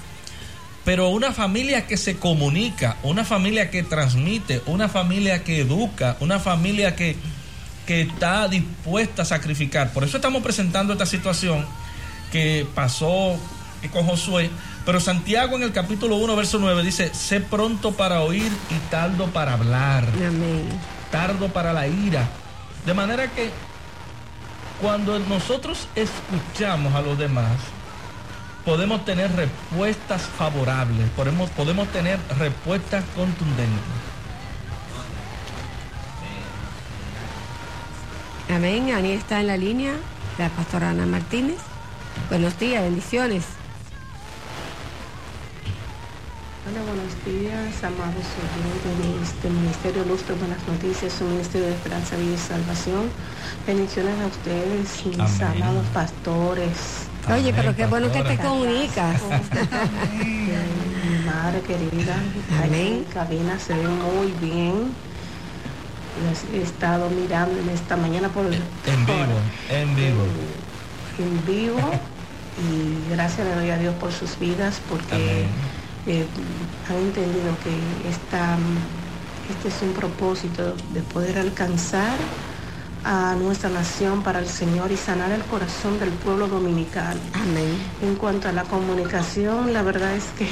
[0.84, 6.38] pero una familia que se comunica, una familia que transmite, una familia que educa, una
[6.38, 7.16] familia que,
[7.86, 9.92] que está dispuesta a sacrificar.
[9.92, 11.66] Por eso estamos presentando esta situación
[12.30, 13.38] que pasó
[13.92, 14.50] con Josué,
[14.84, 19.26] pero Santiago en el capítulo 1, verso 9 dice, sé pronto para oír y tardo
[19.26, 20.68] para hablar Amén.
[21.10, 22.28] tardo para la ira.
[22.84, 23.50] De manera que
[24.80, 27.56] cuando nosotros escuchamos a los demás,
[28.64, 33.80] podemos tener respuestas favorables, podemos, podemos tener respuestas contundentes.
[38.48, 38.92] Amén.
[38.92, 39.94] Ani está en la línea,
[40.38, 41.58] la pastora Ana Martínez.
[42.28, 43.55] Buenos días, bendiciones.
[46.68, 51.74] Hola, buenos días, amados oyentes de este Ministerio Luz de Buenas Noticias, su Ministerio de
[51.74, 53.10] Esperanza, Vida y Salvación.
[53.66, 55.62] Bendiciones a ustedes, mis Amén.
[55.62, 57.06] amados pastores.
[57.32, 59.22] Oye, pero qué bueno que te comunicas.
[59.22, 62.16] Mi madre querida,
[62.64, 62.94] Amén.
[62.98, 64.92] en cabina se ve muy bien.
[66.52, 69.38] He estado mirando en esta mañana por En vivo,
[69.70, 70.24] en vivo.
[71.18, 71.78] en vivo
[72.58, 75.46] y gracias le doy a Dios por sus vidas porque Amén.
[76.06, 76.26] Eh,
[76.88, 78.56] han entendido que esta,
[79.50, 82.16] este es un propósito de poder alcanzar
[83.06, 87.20] a nuestra nación para el Señor y sanar el corazón del pueblo dominicano.
[87.34, 87.78] Amén.
[88.02, 90.48] En cuanto a la comunicación, la verdad es que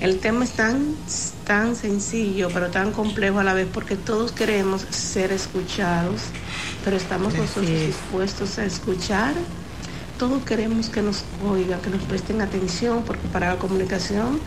[0.04, 0.94] el tema es tan,
[1.46, 6.20] tan sencillo, pero tan complejo a la vez, porque todos queremos ser escuchados,
[6.84, 7.86] pero estamos nosotros es.
[7.86, 9.32] dispuestos a escuchar.
[10.22, 14.38] Todos queremos que nos oigan, que nos presten atención, porque para la comunicación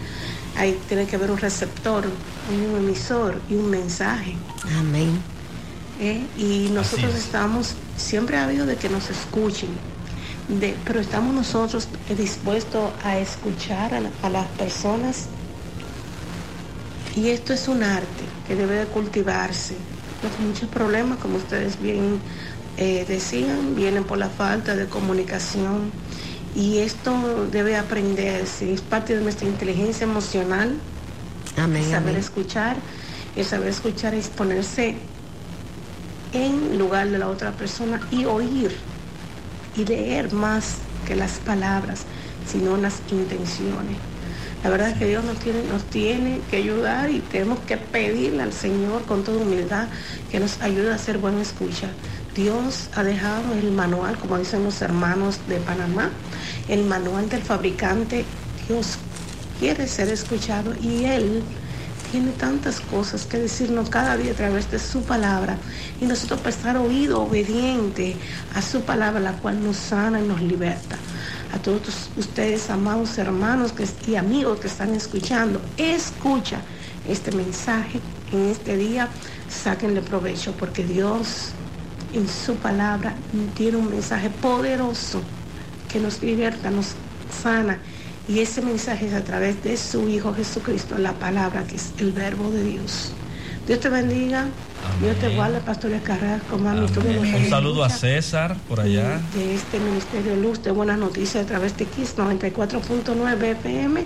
[0.56, 2.06] hay, tiene que haber un receptor,
[2.50, 4.36] un emisor y un mensaje.
[4.80, 5.20] Amén.
[6.00, 6.26] ¿eh?
[6.38, 7.26] y nosotros es.
[7.26, 9.68] estamos, siempre ha habido de que nos escuchen,
[10.48, 15.26] de- pero estamos nosotros dispuestos a escuchar a, la- a las personas
[17.18, 19.76] y esto es un arte que debe de cultivarse.
[20.24, 22.20] Los muchos problemas, como ustedes bien
[22.78, 25.92] eh, decían, vienen por la falta de comunicación
[26.56, 30.76] y esto debe aprenderse, es parte de nuestra inteligencia emocional
[31.58, 31.84] Amén.
[31.84, 32.16] saber amén.
[32.18, 32.78] escuchar,
[33.36, 34.96] el saber escuchar es ponerse
[36.34, 38.76] en lugar de la otra persona y oír
[39.76, 42.04] y leer más que las palabras,
[42.48, 43.98] sino las intenciones.
[44.64, 48.42] La verdad es que Dios nos tiene, nos tiene que ayudar y tenemos que pedirle
[48.42, 49.88] al Señor con toda humildad
[50.32, 51.90] que nos ayude a hacer buena escucha.
[52.36, 56.10] Dios ha dejado el manual, como dicen los hermanos de Panamá,
[56.68, 58.26] el manual del fabricante.
[58.68, 58.98] Dios
[59.58, 61.44] quiere ser escuchado y Él
[62.12, 65.58] tiene tantas cosas que decirnos cada día a través de su palabra
[66.02, 68.18] y nosotros prestar oído obediente
[68.54, 70.98] a su palabra, la cual nos sana y nos liberta.
[71.54, 73.74] A todos ustedes, amados hermanos
[74.08, 76.60] y amigos que están escuchando, escucha
[77.08, 78.02] este mensaje
[78.34, 79.08] en este día,
[79.48, 81.54] sáquenle provecho porque Dios
[82.16, 83.14] en su palabra
[83.56, 85.22] tiene un mensaje poderoso
[85.92, 86.94] que nos liberta, nos
[87.30, 87.78] sana
[88.28, 92.12] y ese mensaje es a través de su Hijo Jesucristo, la palabra que es el
[92.12, 93.12] verbo de Dios.
[93.68, 94.46] Dios te bendiga.
[95.02, 99.20] Dios te guarde, Pastora Carrera, como Un saludo a César por allá.
[99.34, 104.04] De este Ministerio Luz de Buenas Noticias a través de Kiss 94.9 FM.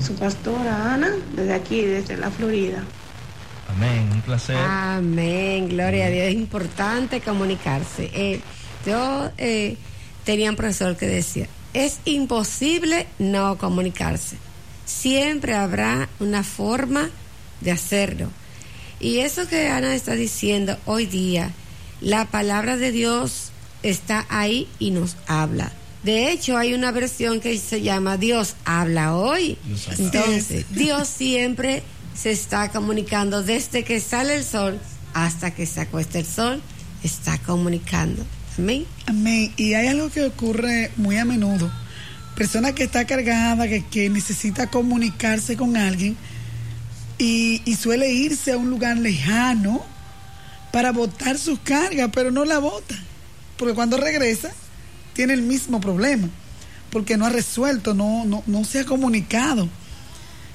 [0.00, 2.82] Su pastora Ana, desde aquí, desde la Florida.
[3.68, 4.56] Amén, un placer.
[4.56, 6.26] Amén, gloria a Dios.
[6.28, 8.10] Es importante comunicarse.
[8.12, 8.40] Eh,
[8.86, 9.76] yo eh,
[10.24, 14.36] tenía un profesor que decía, es imposible no comunicarse.
[14.84, 17.10] Siempre habrá una forma
[17.60, 18.28] de hacerlo.
[19.00, 21.50] Y eso que Ana está diciendo hoy día,
[22.00, 23.50] la palabra de Dios
[23.82, 25.72] está ahí y nos habla.
[26.04, 29.56] De hecho, hay una versión que se llama Dios habla hoy.
[29.98, 31.82] Entonces, Dios siempre
[32.14, 34.78] se está comunicando desde que sale el sol
[35.12, 36.62] hasta que se acuesta el sol,
[37.02, 38.24] está comunicando.
[38.58, 38.86] Amén.
[39.06, 39.52] Amén.
[39.56, 41.70] Y hay algo que ocurre muy a menudo.
[42.36, 46.16] Persona que está cargada, que, que necesita comunicarse con alguien
[47.18, 49.84] y, y, suele irse a un lugar lejano
[50.72, 52.96] para botar sus cargas, pero no la bota.
[53.56, 54.50] Porque cuando regresa,
[55.12, 56.28] tiene el mismo problema.
[56.90, 59.68] Porque no ha resuelto, no, no, no se ha comunicado.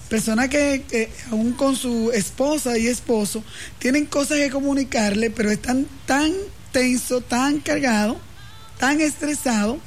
[0.10, 3.43] Personas que, aún con su esposa y esposo
[3.78, 6.34] tienen cosas que comunicarle, pero están tan
[6.72, 8.17] tenso, tan cargados,
[8.80, 9.78] tan estresados,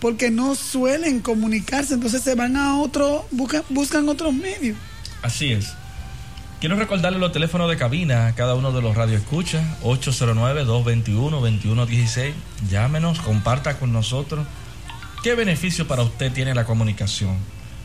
[0.00, 4.78] porque no suelen comunicarse, entonces se van a otro, buscan, buscan otros medios.
[5.22, 5.72] Así es.
[6.60, 12.32] Quiero recordarle los teléfonos de cabina a cada uno de los radioescuchas, 809-221-2116.
[12.68, 14.44] Llámenos, comparta con nosotros.
[15.22, 17.36] ¿Qué beneficio para usted tiene la comunicación?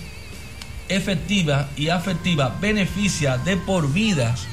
[0.87, 4.47] efectiva y afectiva beneficia de por vidas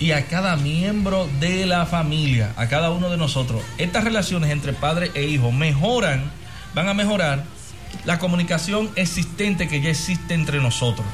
[0.00, 3.62] y a cada miembro de la familia, a cada uno de nosotros.
[3.78, 6.30] Estas relaciones entre padre e hijo mejoran,
[6.74, 7.44] van a mejorar
[8.04, 11.06] la comunicación existente que ya existe entre nosotros.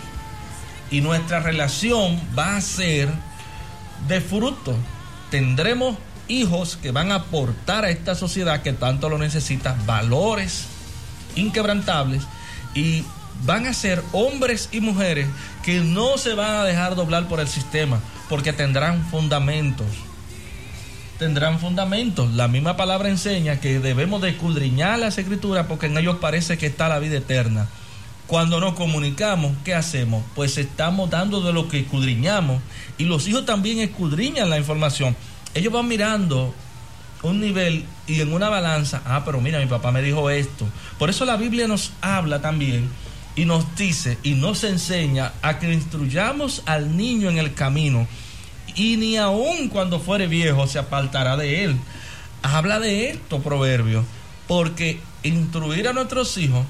[0.90, 3.08] Y nuestra relación va a ser
[4.08, 4.76] de fruto
[5.34, 5.96] tendremos
[6.28, 10.66] hijos que van a aportar a esta sociedad que tanto lo necesita, valores
[11.34, 12.22] inquebrantables
[12.72, 13.02] y
[13.44, 15.26] van a ser hombres y mujeres
[15.64, 19.88] que no se van a dejar doblar por el sistema porque tendrán fundamentos.
[21.18, 22.32] Tendrán fundamentos.
[22.34, 26.66] La misma palabra enseña que debemos de escudriñar las escrituras porque en ellos parece que
[26.66, 27.66] está la vida eterna.
[28.34, 30.24] Cuando nos comunicamos, ¿qué hacemos?
[30.34, 32.60] Pues estamos dando de lo que escudriñamos
[32.98, 35.14] y los hijos también escudriñan la información.
[35.54, 36.52] Ellos van mirando
[37.22, 40.66] un nivel y en una balanza, ah, pero mira, mi papá me dijo esto.
[40.98, 42.90] Por eso la Biblia nos habla también
[43.36, 48.08] y nos dice y nos enseña a que instruyamos al niño en el camino
[48.74, 51.76] y ni aun cuando fuere viejo se apartará de él.
[52.42, 54.04] Habla de esto, proverbio,
[54.48, 56.66] porque instruir a nuestros hijos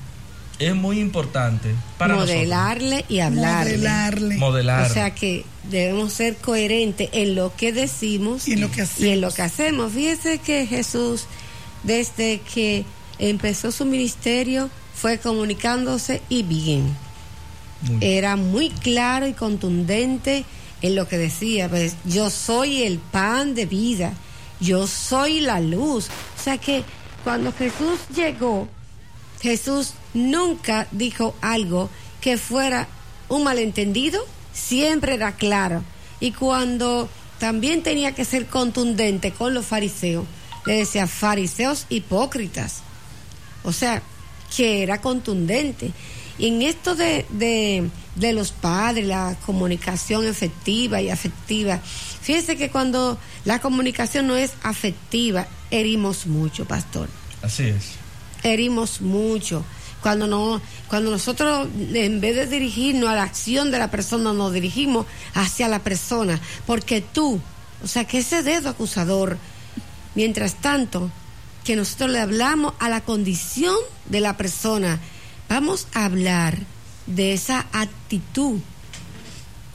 [0.59, 3.77] es muy importante para modelarle y hablarle.
[3.77, 4.37] Modelarle.
[4.37, 4.91] Modelar.
[4.91, 9.01] O sea que debemos ser coherentes en lo que decimos Y en lo que hacemos.
[9.01, 9.93] y en lo que hacemos.
[9.93, 11.25] Fíjese que Jesús,
[11.83, 12.85] desde que
[13.19, 16.97] empezó su ministerio, fue comunicándose y bien.
[17.83, 18.13] Muy bien.
[18.13, 20.45] Era muy claro y contundente
[20.83, 21.69] en lo que decía.
[21.69, 24.13] Pues, yo soy el pan de vida.
[24.61, 26.09] Yo soy la luz.
[26.39, 26.85] O sea que
[27.25, 28.69] cuando Jesús llegó,
[29.43, 31.91] Jesús nunca dijo algo
[32.21, 32.89] que fuera
[33.29, 35.83] un malentendido, siempre era claro.
[36.21, 37.09] Y cuando
[37.39, 40.25] también tenía que ser contundente con los fariseos,
[40.65, 42.83] le decía fariseos hipócritas.
[43.65, 44.03] O sea,
[44.57, 45.93] que era contundente.
[46.39, 52.71] Y en esto de, de, de los padres, la comunicación efectiva y afectiva, fíjese que
[52.71, 57.09] cuando la comunicación no es afectiva, herimos mucho, pastor
[57.43, 57.93] Así es.
[58.43, 59.65] herimos mucho.
[60.05, 64.53] Cuando no, cuando nosotros en vez de dirigirnos a la acción de la persona, nos
[64.53, 67.41] dirigimos hacia la persona, porque tú,
[67.83, 69.39] o sea, que ese dedo acusador,
[70.15, 71.11] mientras tanto,
[71.65, 73.75] que nosotros le hablamos a la condición
[74.05, 75.01] de la persona,
[75.49, 76.59] vamos a hablar
[77.07, 78.61] de esa actitud.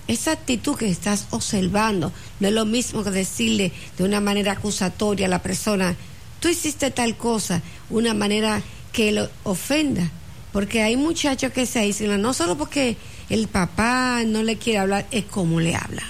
[0.07, 2.13] Esa actitud que estás observando.
[2.39, 5.95] No es lo mismo que decirle de una manera acusatoria a la persona,
[6.39, 8.61] tú hiciste tal cosa, una manera
[8.91, 10.11] que lo ofenda.
[10.51, 12.97] Porque hay muchachos que se aíslan, no solo porque
[13.29, 16.03] el papá no le quiere hablar, es como le habla.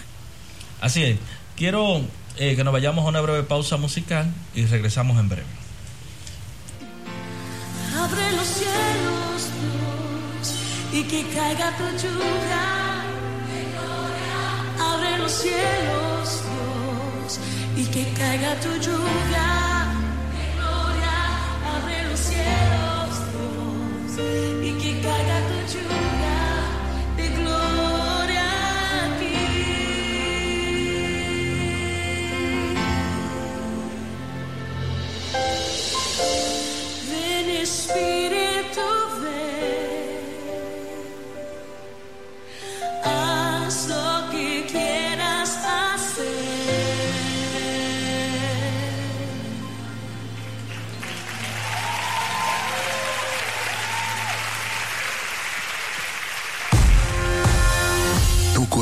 [0.81, 1.17] Así es.
[1.57, 2.01] Quiero
[2.37, 5.47] eh, que nos vayamos a una breve pausa musical y regresamos en breve.
[7.97, 9.49] Abre los cielos,
[10.39, 10.55] Dios,
[10.93, 13.03] y que caiga tu lluvia.
[14.79, 16.41] Abre los cielos,
[17.25, 17.39] Dios,
[17.75, 19.83] y que caiga tu lluvia.
[21.75, 22.78] Abre los cielos,
[24.20, 25.39] Dios, y que caiga
[25.72, 26.09] tu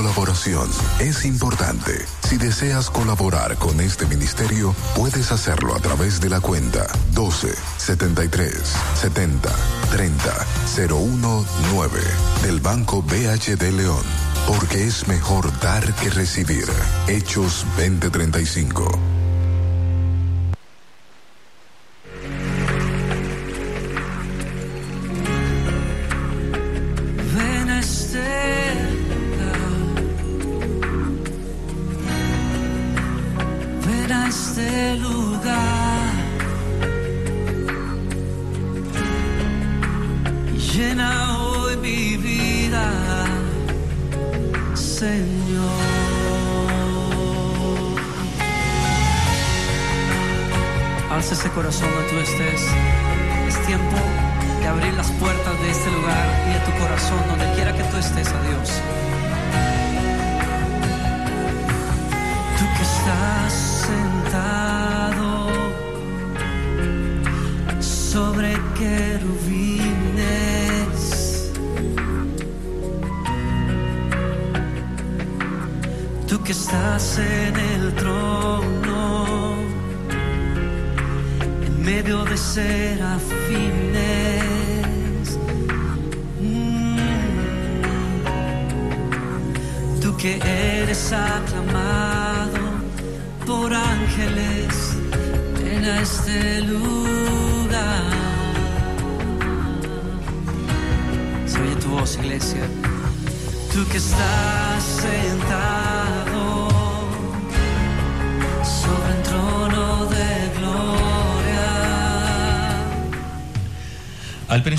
[0.08, 1.92] colaboración es importante.
[2.30, 8.54] Si deseas colaborar con este ministerio, puedes hacerlo a través de la cuenta 12 73
[8.96, 9.50] 70
[9.92, 10.46] 30
[10.78, 12.00] 019
[12.42, 14.04] del Banco BHD León.
[14.48, 16.68] Porque es mejor dar que recibir.
[17.10, 19.17] Hechos 2035.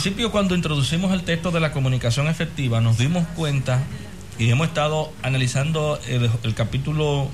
[0.09, 3.83] Principio, cuando introducimos el texto de la comunicación efectiva, nos dimos cuenta
[4.39, 7.29] y hemos estado analizando el, capítulo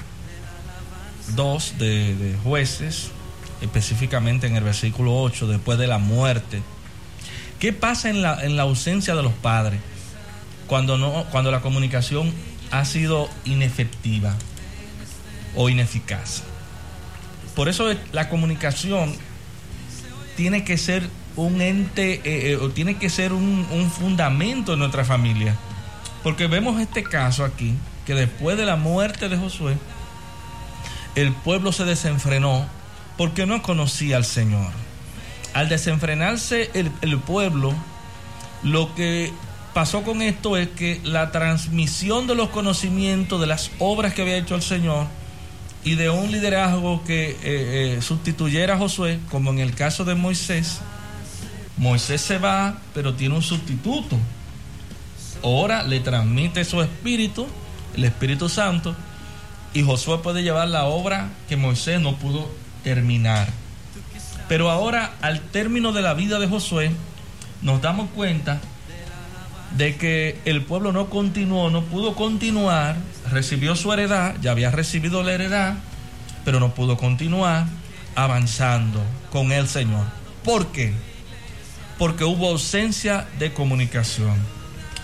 [1.37, 3.13] 2 de, de jueces,
[3.61, 6.63] específicamente en el versículo 8, después de la muerte.
[7.61, 9.79] ¿Qué pasa en la, en la ausencia de los padres
[10.67, 12.35] cuando, no, cuando la comunicación
[12.73, 14.35] ha sido inefectiva
[15.55, 16.43] o ineficaz?
[17.55, 19.15] Por eso la comunicación
[20.37, 24.79] tiene que ser un ente eh, eh, o tiene que ser un, un fundamento en
[24.79, 25.57] nuestra familia.
[26.23, 27.75] Porque vemos este caso aquí,
[28.07, 29.77] que después de la muerte de Josué,
[31.15, 32.67] el pueblo se desenfrenó
[33.17, 34.71] porque no conocía al Señor.
[35.53, 37.75] Al desenfrenarse el, el pueblo,
[38.63, 39.33] lo que
[39.75, 44.37] pasó con esto es que la transmisión de los conocimientos, de las obras que había
[44.37, 45.07] hecho el Señor
[45.85, 50.81] y de un liderazgo que eh, sustituyera a Josué, como en el caso de Moisés,
[51.77, 54.17] Moisés se va, pero tiene un sustituto.
[55.43, 57.47] Ahora le transmite su espíritu,
[57.97, 58.95] el Espíritu Santo,
[59.75, 62.51] y Josué puede llevar la obra que Moisés no pudo
[62.83, 63.49] terminar.
[64.49, 66.93] Pero ahora, al término de la vida de Josué,
[67.63, 68.61] nos damos cuenta
[69.77, 72.97] de que el pueblo no continuó, no pudo continuar,
[73.31, 75.75] recibió su heredad, ya había recibido la heredad,
[76.45, 77.67] pero no pudo continuar
[78.15, 79.03] avanzando
[79.33, 80.05] con el Señor.
[80.45, 80.95] ¿Por qué?
[81.99, 84.35] Porque hubo ausencia de comunicación.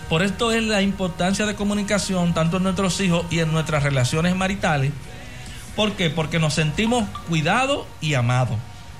[0.09, 4.35] Por esto es la importancia de comunicación tanto en nuestros hijos y en nuestras relaciones
[4.35, 4.91] maritales.
[5.75, 6.09] ¿Por qué?
[6.09, 8.57] Porque nos sentimos cuidados y amados.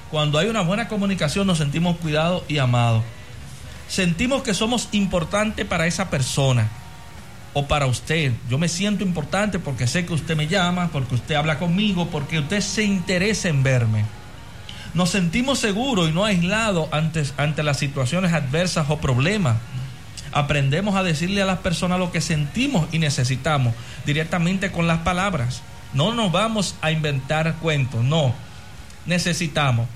[0.09, 3.03] Cuando hay una buena comunicación nos sentimos cuidados y amados
[3.91, 6.69] sentimos que somos importantes para esa persona
[7.53, 8.31] o para usted.
[8.49, 12.39] Yo me siento importante porque sé que usted me llama, porque usted habla conmigo, porque
[12.39, 14.05] usted se interesa en verme.
[14.93, 19.57] Nos sentimos seguros y no aislados ante, ante las situaciones adversas o problemas.
[20.33, 23.73] Aprendemos a decirle a las personas lo que sentimos y necesitamos
[24.05, 25.61] directamente con las palabras.
[25.93, 28.33] No nos vamos a inventar cuentos, no.
[29.05, 29.87] Necesitamos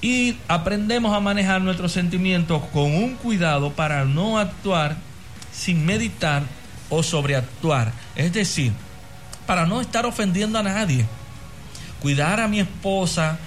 [0.00, 4.96] y aprendemos a manejar nuestros sentimientos con un cuidado para no actuar
[5.52, 6.42] sin meditar
[6.88, 7.92] o sobreactuar.
[8.14, 8.72] Es decir,
[9.46, 11.04] para no estar ofendiendo a nadie.
[12.00, 13.38] Cuidar a mi esposa,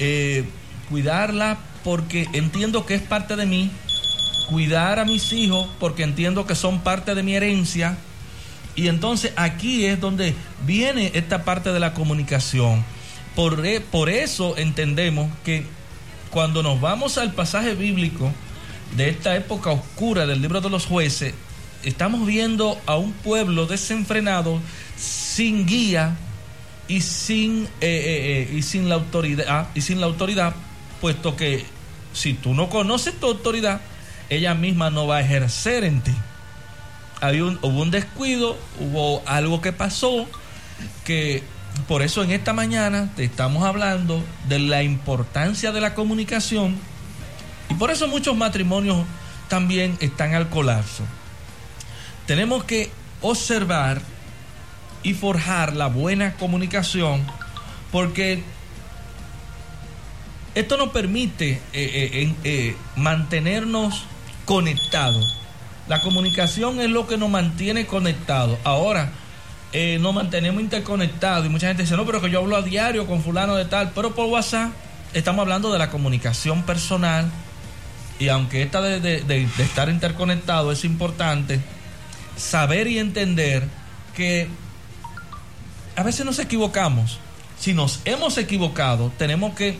[0.00, 0.44] eh,
[0.88, 3.70] cuidarla porque entiendo que es parte de mí.
[4.48, 7.96] Cuidar a mis hijos porque entiendo que son parte de mi herencia.
[8.74, 10.34] Y entonces aquí es donde
[10.66, 12.84] viene esta parte de la comunicación.
[13.36, 15.64] Por, e, por eso entendemos que
[16.30, 18.32] cuando nos vamos al pasaje bíblico
[18.96, 21.34] de esta época oscura del libro de los jueces,
[21.84, 24.60] estamos viendo a un pueblo desenfrenado,
[24.96, 26.16] sin guía
[26.90, 30.54] y sin, eh, eh, eh, y sin la autoridad, y sin la autoridad,
[31.00, 31.64] puesto que
[32.12, 33.80] si tú no conoces tu autoridad,
[34.28, 36.12] ella misma no va a ejercer en ti.
[37.22, 40.26] un, hubo un descuido, hubo algo que pasó
[41.04, 41.44] que
[41.86, 46.76] por eso en esta mañana te estamos hablando de la importancia de la comunicación
[47.68, 49.04] y por eso muchos matrimonios
[49.48, 51.04] también están al colapso.
[52.26, 52.90] Tenemos que
[53.22, 54.02] observar
[55.02, 57.24] y forjar la buena comunicación
[57.90, 58.42] porque
[60.54, 64.04] esto nos permite eh, eh, eh, mantenernos
[64.44, 65.36] conectados.
[65.88, 68.58] La comunicación es lo que nos mantiene conectados.
[68.64, 69.12] Ahora,
[70.00, 71.46] nos mantenemos interconectados.
[71.46, 73.92] Y mucha gente dice, no, pero que yo hablo a diario con fulano de tal,
[73.94, 74.70] pero por WhatsApp
[75.14, 77.30] estamos hablando de la comunicación personal.
[78.18, 81.60] Y aunque esta de estar interconectado es importante,
[82.36, 83.66] saber y entender
[84.14, 84.48] que
[86.00, 87.18] a veces nos equivocamos.
[87.58, 89.78] Si nos hemos equivocado, tenemos que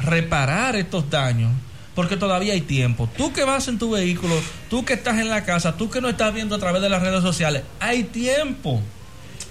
[0.00, 1.52] reparar estos daños
[1.94, 3.10] porque todavía hay tiempo.
[3.14, 4.34] Tú que vas en tu vehículo,
[4.70, 7.02] tú que estás en la casa, tú que no estás viendo a través de las
[7.02, 8.80] redes sociales, hay tiempo.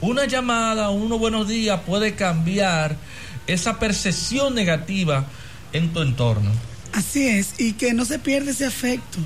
[0.02, 2.96] Una llamada, unos buenos días puede cambiar
[3.46, 5.26] esa percepción negativa
[5.74, 6.50] en tu entorno.
[6.92, 9.20] Así es, y que no se pierda ese afecto.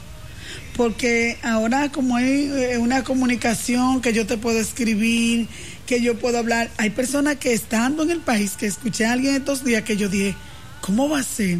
[0.76, 5.48] Porque ahora como hay eh, una comunicación que yo te puedo escribir,
[5.86, 9.36] que yo puedo hablar, hay personas que estando en el país, que escuché a alguien
[9.36, 10.36] estos días que yo dije,
[10.82, 11.60] ¿cómo va a ser?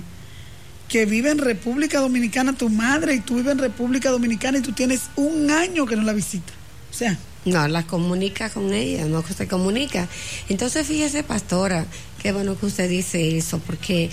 [0.88, 4.72] que vive en República Dominicana, tu madre, y tú vives en República Dominicana y tú
[4.72, 6.54] tienes un año que no la visita.
[6.92, 7.18] O sea.
[7.46, 10.08] No, la comunica con ella, no se comunica.
[10.50, 11.86] Entonces, fíjese, pastora,
[12.22, 14.10] qué bueno que usted dice eso, porque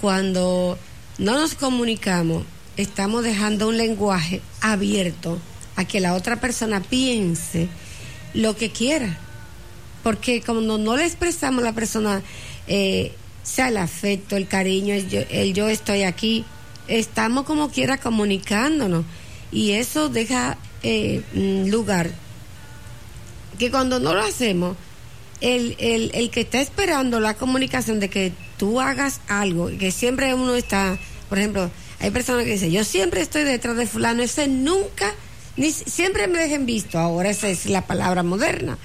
[0.00, 0.76] cuando
[1.18, 2.44] no nos comunicamos,
[2.76, 5.38] estamos dejando un lenguaje abierto
[5.76, 7.68] a que la otra persona piense
[8.34, 9.18] lo que quiera.
[10.02, 12.22] Porque cuando no le expresamos a la persona
[12.66, 13.12] eh,
[13.42, 16.44] sea el afecto, el cariño, el yo, estoy aquí,
[16.88, 19.04] estamos como quiera comunicándonos
[19.50, 21.22] y eso deja eh,
[21.66, 22.10] lugar
[23.58, 24.76] que cuando no lo hacemos,
[25.40, 30.34] el, el, el que está esperando la comunicación de que tú hagas algo, que siempre
[30.34, 30.98] uno está,
[31.28, 31.70] por ejemplo,
[32.02, 35.14] hay personas que dicen, yo siempre estoy detrás de fulano, ese nunca,
[35.56, 38.76] ni siempre me dejen visto, ahora esa es la palabra moderna.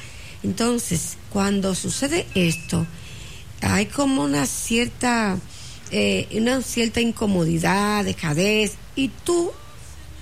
[0.43, 2.85] Entonces, cuando sucede esto,
[3.61, 5.35] hay como una cierta
[5.89, 9.51] eh, una cierta incomodidad, dejadez, y tú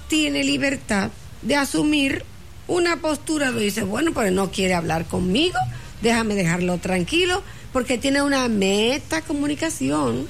[0.07, 2.23] tienes libertad de asumir
[2.67, 5.57] una postura donde dices, bueno, pero no quiere hablar conmigo,
[6.01, 7.43] déjame dejarlo tranquilo,
[7.73, 10.27] porque tiene una meta comunicación.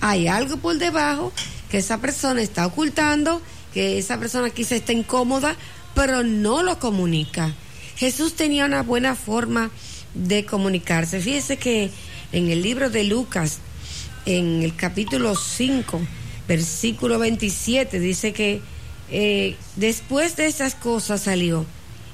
[0.00, 1.32] Hay algo por debajo
[1.70, 3.42] que esa persona está ocultando,
[3.72, 5.56] que esa persona quizá está incómoda,
[5.94, 7.54] pero no lo comunica.
[7.96, 9.70] Jesús tenía una buena forma
[10.14, 11.20] de comunicarse.
[11.20, 11.90] Fíjese que
[12.32, 13.58] en el libro de Lucas,
[14.26, 16.00] en el capítulo 5,
[16.46, 18.60] versículo 27, dice que
[19.10, 21.64] eh, después de esas cosas salió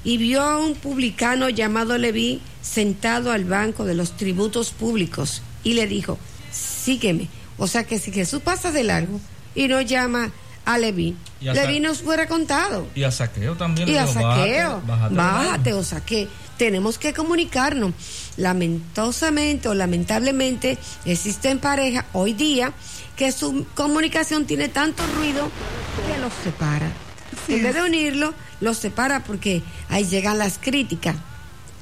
[0.03, 5.73] y vio a un publicano llamado Leví sentado al banco de los tributos públicos y
[5.73, 6.17] le dijo,
[6.51, 7.27] sígueme.
[7.57, 9.19] O sea que si Jesús pasa de largo
[9.55, 10.31] y no llama
[10.65, 12.87] a Leví, Leví nos fuera contado.
[12.95, 13.89] Y a Saqueo también.
[13.89, 16.29] Y a Saqueo, bájate, bájate o Saqueo.
[16.57, 17.93] Tenemos que comunicarnos.
[18.37, 22.73] Lamentosamente o lamentablemente existen parejas hoy día
[23.15, 25.49] que su comunicación tiene tanto ruido
[26.07, 26.91] que los separa.
[27.47, 31.15] en vez de unirlo, los separa porque ahí llegan las críticas.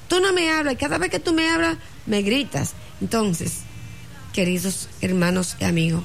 [0.07, 2.73] Tú no me hablas y cada vez que tú me hablas, me gritas.
[2.99, 3.59] Entonces,
[4.33, 6.03] queridos hermanos y amigos,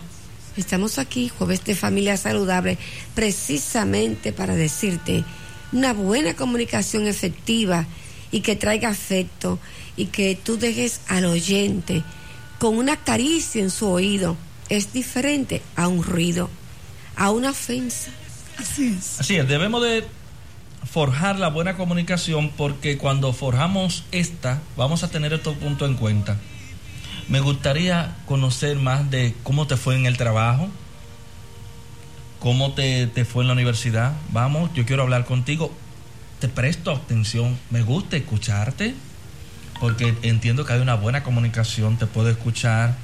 [0.57, 2.79] estamos aquí, jueves de familia saludable,
[3.15, 5.25] precisamente para decirte
[5.73, 7.87] una buena comunicación efectiva
[8.31, 9.59] y que traiga afecto
[9.97, 12.03] y que tú dejes al oyente
[12.59, 14.37] con una caricia en su oído
[14.69, 16.51] es diferente a un ruido,
[17.17, 18.11] a una ofensa.
[18.59, 19.21] Así es.
[19.21, 20.05] Así es, debemos de
[20.91, 26.39] forjar la buena comunicación porque cuando forjamos esta vamos a tener estos puntos en cuenta.
[27.29, 30.69] Me gustaría conocer más de cómo te fue en el trabajo,
[32.39, 34.13] cómo te, te fue en la universidad.
[34.31, 35.73] Vamos, yo quiero hablar contigo.
[36.39, 38.95] Te presto atención, me gusta escucharte
[39.81, 42.95] porque entiendo que hay una buena comunicación, te puedo escuchar.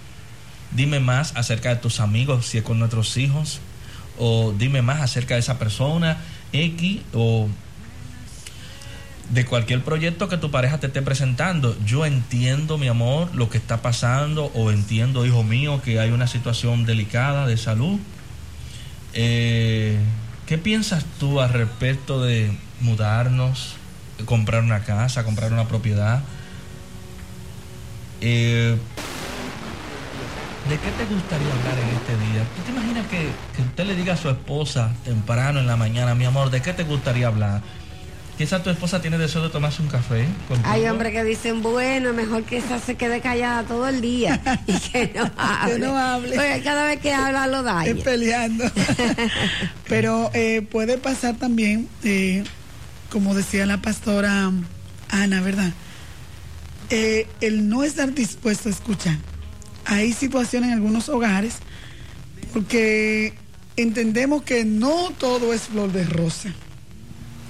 [0.71, 3.61] Dime más acerca de tus amigos, si es con nuestros hijos,
[4.19, 6.19] o dime más acerca de esa persona
[6.53, 7.49] X o
[9.33, 11.75] de cualquier proyecto que tu pareja te esté presentando.
[11.87, 16.27] Yo entiendo, mi amor, lo que está pasando o entiendo, hijo mío, que hay una
[16.27, 17.99] situación delicada de salud.
[19.15, 19.99] Eh,
[20.45, 23.77] ¿Qué piensas tú al respecto de mudarnos,
[24.27, 26.23] comprar una casa, comprar una propiedad?
[28.21, 28.77] Eh,
[30.69, 32.45] ¿De qué te gustaría hablar en este día?
[32.55, 36.15] ¿Tú te imaginas que, que, usted le diga a su esposa temprano en la mañana,
[36.15, 37.63] mi amor, ¿de qué te gustaría hablar?
[38.43, 40.27] Quizá tu esposa tiene deseo de tomarse un café.
[40.65, 44.81] Hay hombres que dicen, bueno, mejor que esa se quede callada todo el día y
[44.81, 45.75] que no hable.
[45.75, 46.63] que no hable.
[46.65, 47.87] cada vez que habla lo da.
[47.87, 48.65] Es peleando.
[49.89, 52.43] Pero eh, puede pasar también, eh,
[53.11, 54.51] como decía la pastora
[55.09, 55.71] Ana, ¿verdad?
[56.91, 59.19] Eh, el no estar dispuesto a escuchar.
[59.85, 61.59] Hay situaciones en algunos hogares
[62.53, 63.35] porque
[63.77, 66.53] entendemos que no todo es flor de rosa.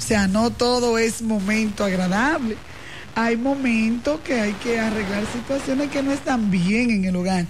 [0.03, 2.57] O sea, no todo es momento agradable.
[3.15, 7.47] Hay momentos que hay que arreglar situaciones que no están bien en el hogar.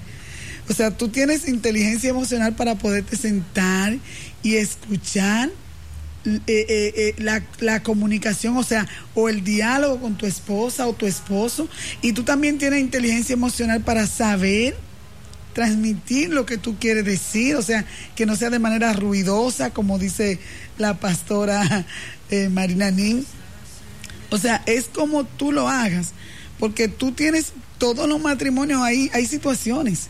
[0.68, 3.96] O sea, tú tienes inteligencia emocional para poderte sentar
[4.42, 5.48] y escuchar
[6.26, 10.92] eh, eh, eh, la, la, comunicación, o sea, o el diálogo con tu esposa o
[10.92, 11.68] tu esposo,
[12.02, 14.76] y tú también tienes inteligencia emocional para saber
[15.52, 17.84] transmitir lo que tú quieres decir, o sea,
[18.14, 20.38] que no sea de manera ruidosa, como dice
[20.78, 21.86] la pastora
[22.50, 23.26] Marina Nin.
[24.30, 26.12] O sea, es como tú lo hagas,
[26.58, 30.08] porque tú tienes todos los matrimonios ahí, hay situaciones.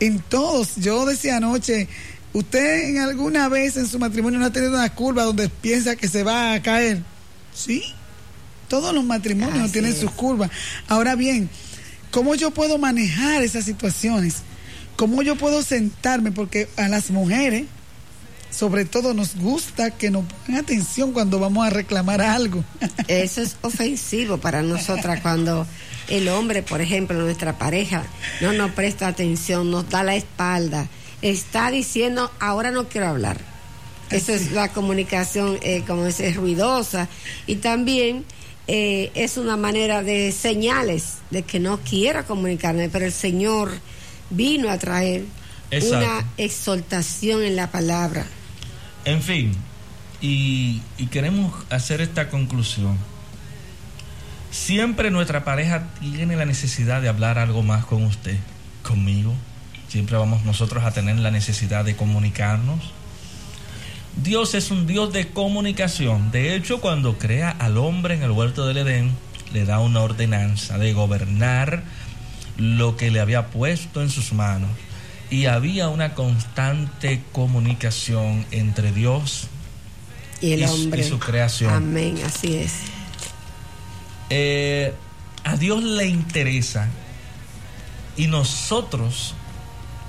[0.00, 1.88] En todos, yo decía anoche,
[2.36, 6.06] ¿Usted en alguna vez en su matrimonio no ha tenido una curva donde piensa que
[6.06, 7.02] se va a caer?
[7.54, 7.82] Sí.
[8.68, 10.50] Todos los matrimonios tienen sus curvas.
[10.86, 11.48] Ahora bien,
[12.10, 14.42] ¿cómo yo puedo manejar esas situaciones?
[14.96, 16.30] ¿Cómo yo puedo sentarme?
[16.30, 17.64] Porque a las mujeres,
[18.50, 22.64] sobre todo, nos gusta que nos pongan atención cuando vamos a reclamar algo.
[23.08, 25.66] Eso es ofensivo para nosotras cuando
[26.08, 28.04] el hombre, por ejemplo, nuestra pareja,
[28.40, 30.88] no nos presta atención, nos da la espalda
[31.22, 33.38] está diciendo, ahora no quiero hablar.
[34.10, 37.08] Esa es la comunicación, eh, como es ruidosa.
[37.46, 38.24] Y también
[38.68, 43.72] eh, es una manera de señales de que no quiera comunicarme, pero el Señor
[44.30, 45.24] vino a traer
[45.70, 48.26] una exaltación en la palabra.
[49.04, 49.52] En fin,
[50.20, 52.98] y, y queremos hacer esta conclusión.
[54.50, 58.36] Siempre nuestra pareja tiene la necesidad de hablar algo más con usted,
[58.82, 59.34] conmigo,
[59.88, 62.80] Siempre vamos nosotros a tener la necesidad de comunicarnos.
[64.16, 66.30] Dios es un Dios de comunicación.
[66.32, 69.12] De hecho, cuando crea al hombre en el huerto del Edén,
[69.52, 71.84] le da una ordenanza de gobernar
[72.56, 74.70] lo que le había puesto en sus manos.
[75.30, 79.48] Y había una constante comunicación entre Dios
[80.40, 81.00] y el y hombre.
[81.00, 81.72] y su creación.
[81.72, 82.72] Amén, así es.
[84.30, 84.92] Eh,
[85.44, 86.88] a Dios le interesa
[88.16, 89.34] y nosotros,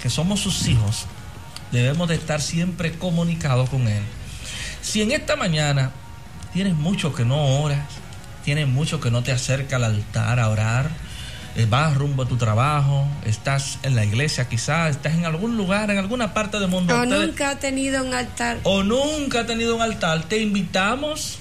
[0.02, 1.06] que somos sus hijos,
[1.72, 4.04] debemos de estar siempre comunicados con Él.
[4.82, 5.92] Si en esta mañana
[6.54, 7.86] tienes mucho que no oras,
[8.46, 10.90] tienes mucho que no te acerca al altar a orar,
[11.66, 15.98] vas rumbo a tu trabajo, estás en la iglesia quizás, estás en algún lugar, en
[15.98, 16.96] alguna parte del mundo.
[16.96, 18.60] O ustedes- nunca ha tenido un altar.
[18.64, 21.40] o nunca ha tenido un altar, te invitamos,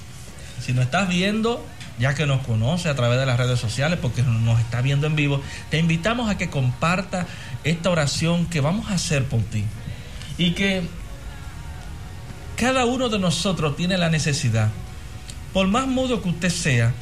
[0.65, 1.63] si nos estás viendo,
[1.99, 5.15] ya que nos conoce a través de las redes sociales, porque nos está viendo en
[5.15, 7.25] vivo, te invitamos a que comparta
[7.63, 9.65] esta oración que vamos a hacer por ti.
[10.39, 10.83] Y que
[12.55, 14.69] cada uno de nosotros tiene la necesidad,
[15.53, 16.93] por más mudo que usted sea,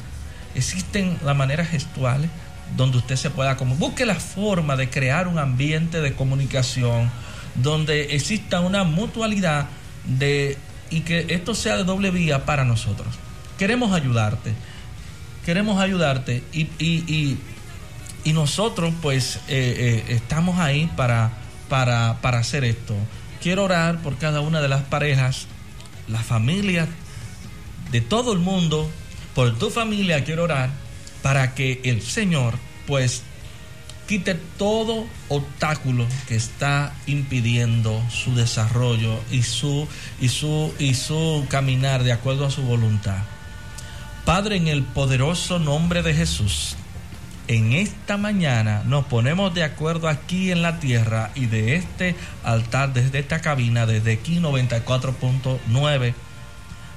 [0.54, 2.30] existen las maneras gestuales
[2.76, 7.10] donde usted se pueda como busque la forma de crear un ambiente de comunicación
[7.54, 9.66] donde exista una mutualidad
[10.04, 10.58] de
[10.90, 13.08] y que esto sea de doble vía para nosotros.
[13.58, 14.52] Queremos ayudarte,
[15.44, 17.38] queremos ayudarte y, y-
[18.24, 21.30] y- nosotros pues eh, eh, estamos ahí para,
[21.68, 22.94] para, para hacer esto.
[23.40, 25.46] Quiero orar por cada una de las parejas,
[26.08, 26.88] las familias
[27.92, 28.90] de todo el mundo,
[29.34, 30.70] por tu familia quiero orar
[31.26, 32.54] para que el Señor
[32.86, 33.24] pues
[34.06, 39.88] quite todo obstáculo que está impidiendo su desarrollo y su
[40.20, 43.24] y su y su caminar de acuerdo a su voluntad.
[44.24, 46.76] Padre, en el poderoso nombre de Jesús,
[47.48, 52.14] en esta mañana nos ponemos de acuerdo aquí en la tierra y de este
[52.44, 56.14] altar, desde esta cabina, desde aquí 94.9,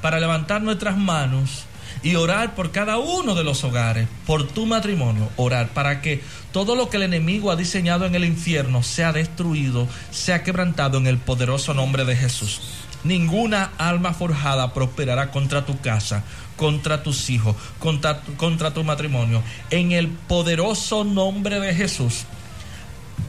[0.04, 1.66] para levantar nuestras manos
[2.04, 6.22] y orar por cada uno de los hogares, por tu matrimonio, orar para que
[6.52, 11.08] todo lo que el enemigo ha diseñado en el infierno sea destruido, sea quebrantado en
[11.08, 12.62] el poderoso nombre de Jesús.
[13.04, 16.24] Ninguna alma forjada prosperará contra tu casa,
[16.58, 19.42] contra tus hijos, contra tu, matrimonio.
[19.70, 22.26] En el poderoso nombre de Jesús,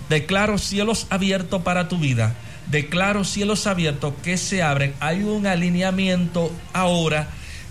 [0.08, 2.34] declaro cielos abiertos para tu vida.
[2.68, 4.94] Declaro cielos abiertos que se abren.
[4.98, 7.28] Hay un alineamiento ahora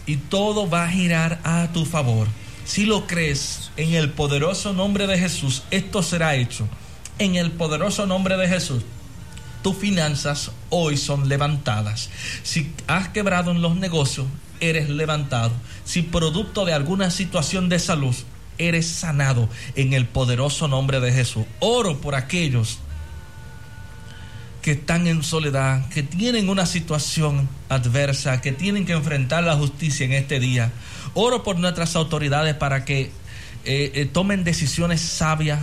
[0.09, 2.27] y todo va a girar a tu favor.
[2.65, 6.67] Si lo crees, en el poderoso nombre de Jesús, esto será hecho.
[7.19, 8.83] En el poderoso nombre de Jesús
[9.61, 12.09] tus finanzas hoy son levantadas.
[12.43, 14.25] Si has quebrado en los negocios,
[14.59, 15.51] eres levantado.
[15.83, 18.15] Si producto de alguna situación de salud,
[18.57, 21.45] eres sanado en el poderoso nombre de Jesús.
[21.59, 22.79] Oro por aquellos
[24.61, 30.05] que están en soledad, que tienen una situación adversa, que tienen que enfrentar la justicia
[30.05, 30.71] en este día.
[31.13, 33.11] Oro por nuestras autoridades para que
[33.65, 35.59] eh, eh, tomen decisiones sabias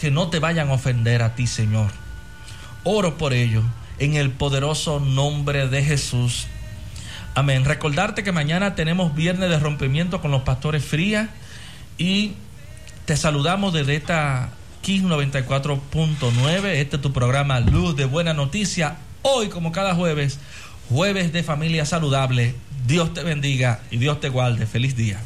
[0.00, 1.90] que no te vayan a ofender a ti, Señor.
[2.84, 3.62] Oro por ello
[3.98, 6.46] en el poderoso nombre de Jesús.
[7.34, 7.64] Amén.
[7.64, 11.28] Recordarte que mañana tenemos viernes de rompimiento con los pastores Frías
[11.98, 12.34] y
[13.04, 14.50] te saludamos desde esta
[14.88, 16.64] Kiss 94.9.
[16.64, 18.96] Este es tu programa Luz de Buena Noticia.
[19.20, 20.38] Hoy, como cada jueves,
[20.88, 22.54] jueves de familia saludable.
[22.86, 24.64] Dios te bendiga y Dios te guarde.
[24.64, 25.20] Feliz día.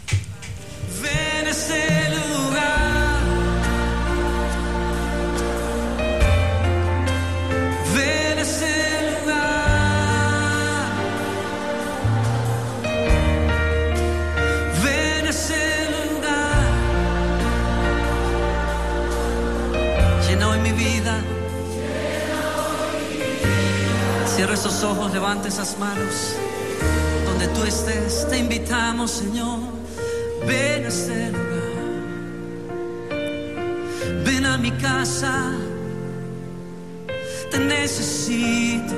[24.84, 26.34] Ojos, levanta esas manos.
[27.24, 29.60] Donde tú estés, te invitamos, Señor.
[30.44, 31.82] Ven a este lugar.
[34.24, 35.52] Ven a mi casa.
[37.50, 38.94] Te necesito.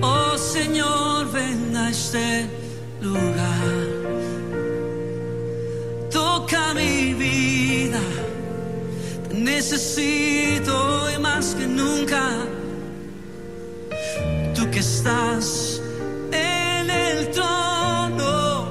[0.00, 2.48] Oh Señor, ven a este
[3.02, 3.68] lugar.
[6.10, 8.00] Toca mi vida.
[9.28, 12.57] Te necesito hoy más que nunca.
[14.78, 15.82] Estás
[16.30, 18.70] en el trono.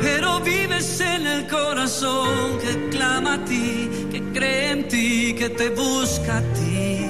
[0.00, 5.68] Pero vives en el corazón que clama a ti, que cree en ti, que te
[5.68, 7.04] busca a ti.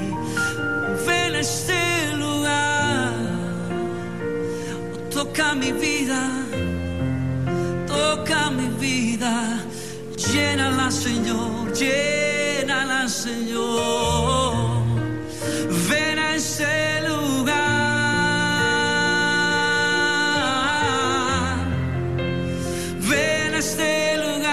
[1.06, 3.12] Ven a este lugar,
[5.14, 6.22] toca mi vida,
[7.86, 9.60] toca mi vida,
[10.16, 14.39] llénala Señor, llénala Señor
[17.08, 17.70] lugar.
[23.08, 24.50] Ven a este lugar.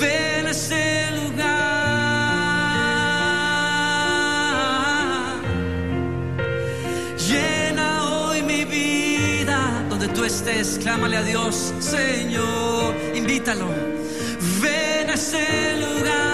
[0.00, 1.50] Ven a este lugar.
[7.28, 10.78] Llena hoy mi vida donde tú estés.
[10.82, 12.94] Clámale a Dios, Señor.
[13.14, 13.89] Invítalo
[15.32, 16.29] ese lugar.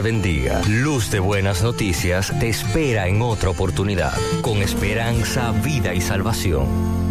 [0.00, 0.62] bendiga.
[0.68, 7.05] Luz de Buenas Noticias te espera en otra oportunidad, con esperanza, vida y salvación.